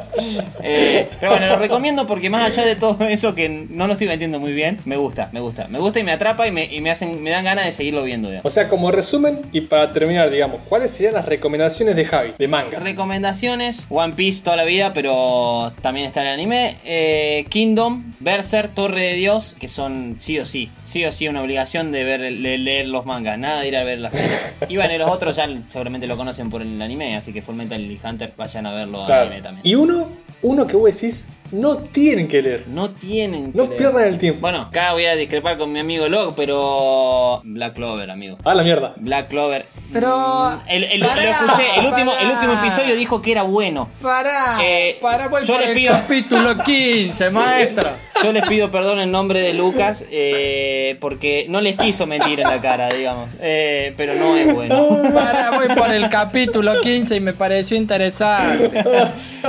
[0.61, 4.07] Eh, pero bueno, lo recomiendo porque más allá de todo eso que no lo estoy
[4.07, 5.69] metiendo muy bien, me gusta, me gusta.
[5.69, 8.03] Me gusta y me atrapa y me, y me hacen, me dan ganas de seguirlo
[8.03, 8.27] viendo.
[8.29, 8.45] digamos.
[8.45, 12.47] O sea, como resumen y para terminar, digamos, ¿cuáles serían las recomendaciones de Javi, de
[12.49, 12.79] manga?
[12.79, 16.75] Recomendaciones, One Piece toda la vida, pero también está el anime.
[16.83, 21.41] Eh, Kingdom, Berserk, Torre de Dios, que son sí o sí, sí o sí una
[21.41, 24.29] obligación de ver de leer los mangas, nada de ir a ver la serie.
[24.67, 27.81] Y bueno, y los otros ya seguramente lo conocen por el anime, así que Fullmetal
[27.81, 29.23] y Hunter vayan a verlo Claro.
[29.27, 29.61] anime también.
[29.65, 30.07] Y uno,
[30.41, 32.65] uno que vos decís, no tienen que leer.
[32.67, 33.77] No tienen que No leer.
[33.77, 34.41] pierdan el tiempo.
[34.41, 38.37] Bueno, acá voy a discrepar con mi amigo Log, pero Black Clover, amigo.
[38.43, 38.93] A la mierda.
[38.97, 39.65] Black Clover.
[39.91, 43.41] Pero- Mm, el, el- Pará, lo escuché, el último, el último episodio dijo que era
[43.43, 43.89] bueno.
[44.01, 47.95] Pará, Eh, pará, voy yo el pido- capítulo 15, maestra.
[48.23, 52.49] Yo les pido perdón en nombre de Lucas eh, porque no les quiso mentir en
[52.49, 53.29] la cara, digamos.
[53.41, 54.99] Eh, pero no es bueno.
[55.13, 58.71] Pará, voy por el capítulo 15 y me pareció interesante.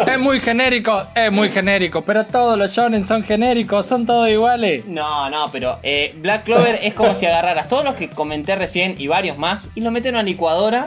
[0.07, 4.85] Es muy genérico, es muy genérico, pero todos los shonen son genéricos, son todos iguales.
[4.87, 8.95] No, no, pero eh, Black Clover es como si agarraras todos los que comenté recién
[8.99, 10.87] y varios más y los metes en una licuadora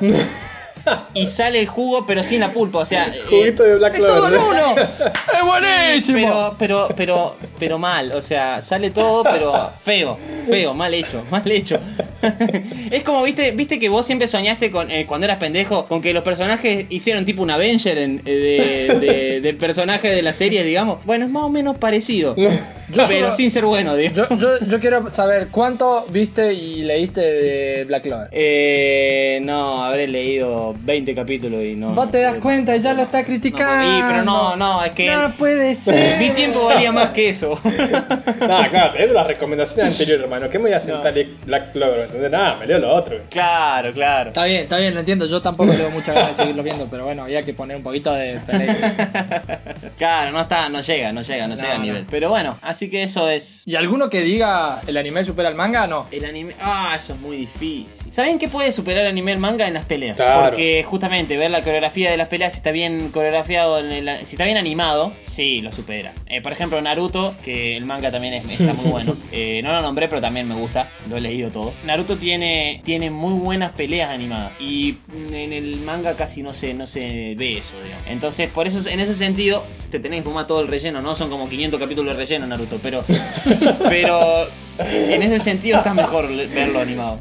[1.14, 2.80] y sale el jugo pero sin la pulpa.
[2.80, 4.34] O sea, eh, Juguito de Black ¡Es todo Clover.
[4.34, 4.76] en uno!
[5.34, 6.56] ¡Es buenísimo!
[6.58, 8.12] pero, pero, pero, pero mal.
[8.14, 10.18] O sea, sale todo pero feo,
[10.48, 11.80] feo, mal hecho, mal hecho.
[12.92, 16.14] es como, viste, viste que vos siempre soñaste con eh, cuando eras pendejo, con que
[16.14, 20.64] los personajes hicieron tipo un Avenger en- eh, de, de- del personaje de la serie,
[20.64, 21.04] digamos.
[21.06, 22.36] Bueno, es más o menos parecido.
[22.96, 24.30] pero solo- sin ser bueno, digamos.
[24.30, 28.28] Yo, yo, yo quiero saber cuánto viste y leíste de Black Clover.
[28.32, 31.88] Eh, no, habré leído 20 capítulos y no.
[31.94, 33.98] Vos no te das cuenta ya lo está No, criticando.
[33.98, 35.08] y, pero no, no, es que.
[35.08, 36.20] No puede ser.
[36.20, 37.60] Mi tiempo valía más que eso.
[38.40, 40.50] Nada, claro, te doy las recomendaciones anteriores, hermano.
[40.50, 42.10] ¿Qué me voy a sentar leer Black Clover?
[42.14, 42.32] ¿Me ¿Entendés?
[42.32, 43.18] Nada, me leo lo otro.
[43.30, 44.30] claro, claro.
[44.30, 45.26] Está bien, está bien, lo entiendo.
[45.26, 48.12] Yo tampoco tengo muchas ganas de seguirlo viendo, pero bueno, había que poner un poquito
[48.14, 49.60] de pelea.
[49.98, 51.86] Claro, no está, no llega, no llega, no, No, llega al no.
[51.86, 52.06] nivel.
[52.10, 53.64] Pero bueno, así que eso es.
[53.66, 55.88] ¿Y alguno que diga el anime supera al manga?
[55.88, 56.08] No.
[56.12, 56.56] El anime.
[56.60, 58.12] Ah, eso es muy difícil.
[58.12, 60.16] ¿Saben qué puede superar el anime el manga en las peleas?
[60.18, 60.50] Claro.
[60.50, 64.36] Porque justamente ver la coreografía de las peleas, si está bien coreografiado, en el- si
[64.36, 66.14] está bien animado, sí, lo supera.
[66.28, 69.16] Eh, por ejemplo, Naruto, que el manga también es- está muy bueno.
[69.32, 70.90] Eh, no lo nombré, pero también me gusta.
[71.08, 71.74] Lo he leído todo.
[71.86, 74.60] Naruto tiene, tiene muy buenas peleas animadas.
[74.60, 78.06] Y en el manga casi no se, no se ve eso, digamos.
[78.08, 81.16] Entonces, por eso, en ese sentido, te tenés que fumar todo el relleno, ¿no?
[81.16, 82.80] Son como 500 capítulos de relleno, Naruto.
[82.82, 83.04] Pero.
[83.90, 84.48] pero.
[84.80, 87.20] En ese sentido está mejor verlo animado.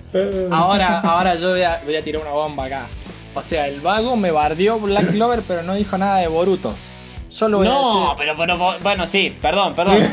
[0.51, 2.89] Ahora, ahora yo voy a, voy a tirar una bomba acá.
[3.35, 6.75] O sea, el vago me bardeó Black Clover, pero no dijo nada de Boruto.
[7.29, 8.09] Solo voy a No, decir.
[8.19, 9.99] pero, pero, bueno, sí, perdón, perdón.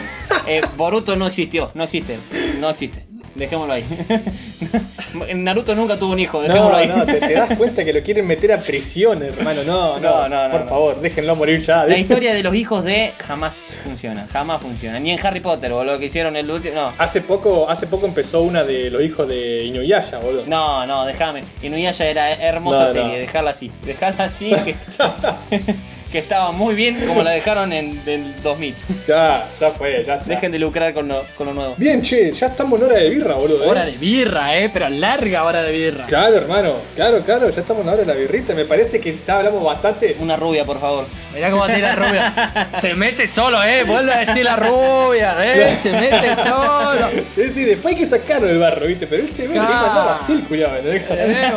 [0.47, 2.17] Eh, Boruto no existió, no existe,
[2.59, 3.05] no existe.
[3.36, 3.86] Dejémoslo ahí.
[5.36, 6.88] Naruto nunca tuvo un hijo, dejémoslo No, ahí.
[6.88, 9.62] no, te, te das cuenta que lo quieren meter a prisión, hermano.
[9.66, 10.70] No, no, No, por no.
[10.70, 11.86] favor, déjenlo morir ya.
[11.86, 15.00] La historia de los hijos de jamás funciona, jamás funciona.
[15.00, 16.76] Ni en Harry Potter, o lo que hicieron el último.
[16.76, 20.44] No, Hace poco, hace poco empezó una de los hijos de Inuyasha, boludo.
[20.48, 21.42] no, no, déjame.
[21.64, 23.72] Inuyasha era hermosa serie, dejarla así.
[23.86, 24.76] Dejarla así, que,
[26.12, 28.76] que estaba muy bien como la dejaron en el 2000.
[29.07, 30.26] Ya, ya fue, ya está.
[30.26, 31.76] Dejen de lucrar con lo, con lo nuevo.
[31.78, 33.64] Bien, che, ya estamos en hora de birra, boludo.
[33.64, 33.68] ¿eh?
[33.68, 36.05] Hora de birra, eh, pero larga hora de birra.
[36.07, 38.53] Claro, hermano, claro, claro, ya estamos en la hora de la birrita.
[38.55, 40.18] Me parece que ya hablamos bastante.
[40.20, 41.05] Una rubia, por favor.
[41.36, 42.70] Mirá cómo tira rubia.
[42.80, 43.84] Se mete solo, eh.
[43.84, 45.76] Vuelve a decir la rubia, eh.
[45.80, 47.07] Se mete solo.
[47.39, 49.05] Es decir, después hay que sacarlo del barro, ¿viste?
[49.07, 49.74] Pero él se ve que Claro.
[49.74, 51.03] andaba así el culiado, ¿entendés?
[51.10, 51.51] Eh,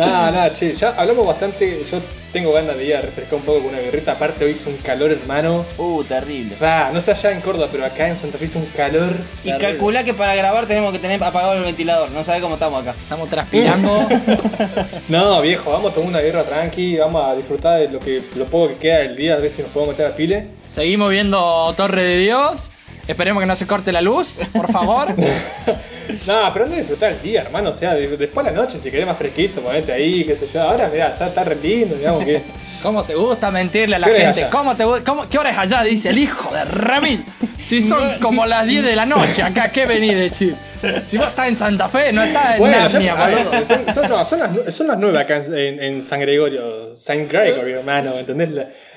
[0.00, 1.82] Nada, nada, che, ya hablamos bastante.
[1.84, 2.00] Yo
[2.32, 4.12] tengo ganas de ir a refrescar un poco con una birrita.
[4.12, 5.66] Aparte, hoy hizo un calor, hermano.
[5.76, 6.56] Uh, terrible.
[6.62, 9.12] Ah, no sé allá en Córdoba, pero acá en Santa Fe hizo un calor.
[9.42, 9.68] Y terrible.
[9.68, 12.10] calcula que para grabar tenemos que tener apagado el ventilador.
[12.12, 12.94] No sabe cómo estamos acá.
[13.02, 14.08] Estamos transpirando.
[15.08, 18.46] No, viejo, vamos a tomar una birra tranqui, vamos a disfrutar de lo que lo
[18.46, 20.48] poco que queda del día, a ver si nos podemos meter a pile.
[20.66, 22.70] Seguimos viendo Torre de Dios.
[23.08, 25.08] Esperemos que no se corte la luz, por favor.
[26.26, 27.70] No, pero anda a disfrutar el día, hermano.
[27.70, 30.46] O sea, de- después a la noche, si querés más fresquito, ponete ahí, qué sé
[30.52, 30.62] yo.
[30.62, 32.42] Ahora, mirá, ya está re lindo, digamos que.
[32.82, 34.50] ¿Cómo te gusta mentirle a la ¿Qué hora es gente?
[34.50, 35.82] ¿Cómo te cómo- ¿Qué hora es allá?
[35.82, 37.22] Dice el hijo de Ramil.
[37.62, 40.54] Si son como las 10 de la noche, acá, ¿qué venís a decir?
[41.04, 43.66] Si vos estás en Santa Fe, no estás en Bueno, Narnia, boludo.
[43.68, 46.94] son, son- no, son las, son las nueve acá en, en- en San Gregorio.
[46.96, 48.48] San Gregorio, hermano, ¿entendés?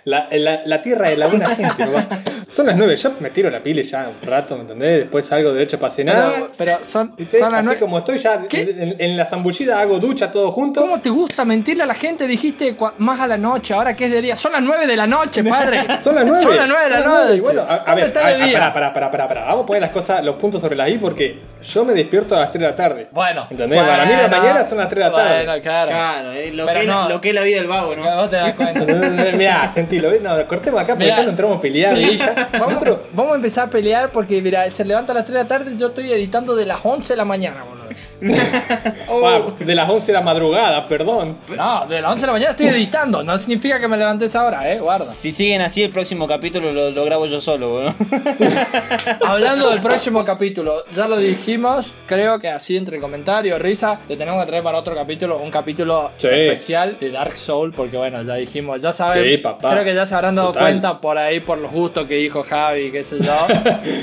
[0.05, 0.27] La,
[0.65, 2.19] la, tierra de la buena gente, papá.
[2.47, 4.99] Son las nueve, yo me tiro la pile ya un rato, ¿me entendés?
[4.99, 6.31] Después salgo derecho para cenar.
[6.33, 7.39] Pero, pero son, ¿viste?
[7.39, 10.81] son las como estoy ya en, en la zambullida hago ducha todo junto.
[10.81, 12.27] ¿Cómo te gusta mentirle a la gente?
[12.27, 14.35] Dijiste más a la noche, ahora que es de día.
[14.35, 15.85] Son las 9 de la noche, padre.
[16.01, 16.43] Son las nueve.
[16.43, 17.41] Son las 9 de la las noche.
[17.41, 19.45] Bueno, a, a ¿Dónde ver, a, a- pará, pará, pará, pará, pará.
[19.45, 22.39] Vamos a poner las cosas, los puntos sobre la I porque yo me despierto a
[22.39, 23.07] las 3 de la tarde.
[23.11, 23.47] Bueno.
[23.49, 23.81] ¿Entendés?
[23.81, 24.37] Para mí la Bueno.
[24.37, 25.45] mañana son las 3 de la tarde.
[25.45, 25.91] Bueno, claro.
[25.91, 27.03] Claro, eh, lo, Pero que no.
[27.03, 28.15] es, lo que es la vida del vago, ¿no?
[28.15, 28.81] Vos te das cuenta.
[29.37, 30.09] Mirá, sentilo.
[30.21, 31.17] No, cortemos acá porque Mirá.
[31.17, 31.95] ya no entramos a pelear.
[31.95, 32.19] Sí,
[32.59, 32.83] vamos,
[33.13, 35.71] vamos a empezar a pelear porque, mira, se levanta a las 3 de la tarde
[35.71, 37.82] y yo estoy editando de las 11 de la mañana, boludo.
[39.25, 41.37] Ah, de las 11 de la madrugada, perdón.
[41.55, 43.23] No, de las 11 de la mañana estoy editando.
[43.23, 45.05] No significa que me levantes ahora, eh, guarda.
[45.05, 47.95] Si siguen así, el próximo capítulo lo, lo grabo yo solo, weón.
[49.25, 54.41] Hablando del próximo capítulo, ya lo dijimos, creo que así entre comentarios, risa, te tenemos
[54.41, 56.27] que traer para otro capítulo, un capítulo Sí.
[56.27, 59.71] especial de Dark Soul, porque bueno, ya dijimos, ya saben, Sí, papá.
[59.71, 60.63] creo que ya se habrán dado Total.
[60.63, 63.33] cuenta por ahí, por los gustos que dijo Javi, qué sé yo.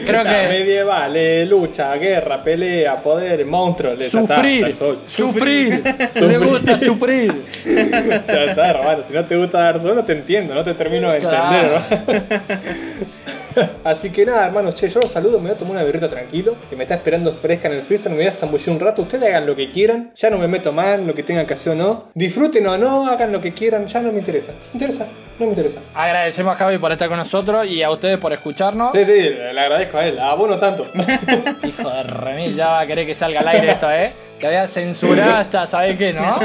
[0.06, 3.98] Creo La que medieval, eh, lucha, guerra, pelea, poder, monstruos.
[4.18, 4.98] Está, sufrir, Souls.
[5.06, 5.82] sufrir,
[6.14, 7.34] le gusta sufrir.
[7.64, 9.02] Ya está, hermano.
[9.06, 11.70] Si no te gusta Dark Souls, no te entiendo, no te termino de Claro.
[11.90, 12.22] entender,
[13.00, 13.06] ¿no?
[13.84, 16.56] Así que nada, hermano, che, yo los saludo, me voy a tomar una birrita tranquilo,
[16.68, 19.28] que me está esperando fresca en el freezer, me voy a zambullir un rato, ustedes
[19.28, 21.74] hagan lo que quieran, ya no me meto mal, lo que tengan que hacer o
[21.74, 25.06] no, disfruten o no, hagan lo que quieran, ya no me interesa, me interesa,
[25.38, 25.80] no me interesa.
[25.94, 28.92] Agradecemos a Javi por estar con nosotros y a ustedes por escucharnos.
[28.92, 30.86] Sí, sí, le agradezco a él, a vos no tanto.
[31.62, 34.12] Hijo de remil, ya va a querer que salga al aire esto, ¿eh?
[34.40, 36.40] Que había censurado hasta, ¿sabés qué, no?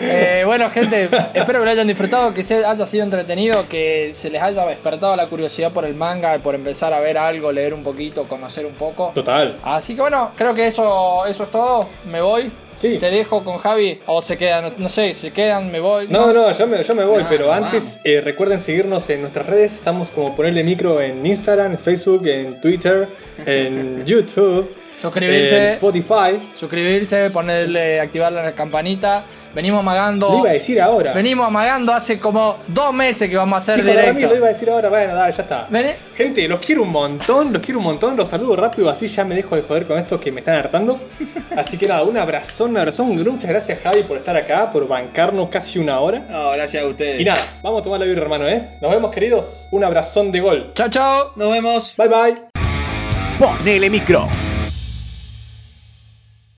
[0.00, 4.30] Eh, bueno, gente, espero que lo hayan disfrutado, que se haya sido entretenido, que se
[4.30, 7.82] les haya despertado la curiosidad por el manga, por empezar a ver algo, leer un
[7.82, 9.10] poquito, conocer un poco.
[9.14, 9.58] Total.
[9.64, 11.88] Así que bueno, creo que eso, eso es todo.
[12.08, 12.52] Me voy.
[12.76, 12.98] Sí.
[12.98, 14.00] Te dejo con Javi.
[14.06, 16.06] O se quedan, no sé, se quedan, me voy.
[16.08, 19.22] No, no, yo me, yo me voy, No, pero no, antes eh, recuerden seguirnos en
[19.22, 19.74] nuestras redes.
[19.74, 23.08] Estamos como ponerle micro en Instagram, en Facebook, en Twitter,
[23.44, 25.56] en YouTube, Suscribirse.
[25.56, 26.50] en Spotify.
[26.54, 29.24] Suscribirse, ponerle, activar la campanita.
[29.54, 30.30] Venimos amagando.
[30.30, 31.12] Lo iba a decir ahora.
[31.12, 34.28] Venimos amagando hace como dos meses que vamos a hacer Hijo de Ramiro, directo.
[34.30, 35.66] lo iba a decir ahora, bueno, dale, ya está.
[35.70, 35.90] Vení.
[36.16, 39.34] Gente, los quiero un montón, los quiero un montón, los saludo rápido, así ya me
[39.36, 40.98] dejo de joder con estos que me están hartando.
[41.56, 45.48] Así que nada, un abrazón, un abrazón, muchas gracias Javi por estar acá, por bancarnos
[45.48, 46.18] casi una hora.
[46.28, 47.20] No, gracias a ustedes.
[47.20, 48.70] Y nada, vamos a tomar la birra, hermano, ¿eh?
[48.80, 49.68] Nos vemos, queridos.
[49.70, 50.72] Un abrazón de gol.
[50.74, 51.32] Chao, chao.
[51.36, 51.94] Nos vemos.
[51.96, 52.42] Bye, bye.
[53.38, 54.53] Ponele micro.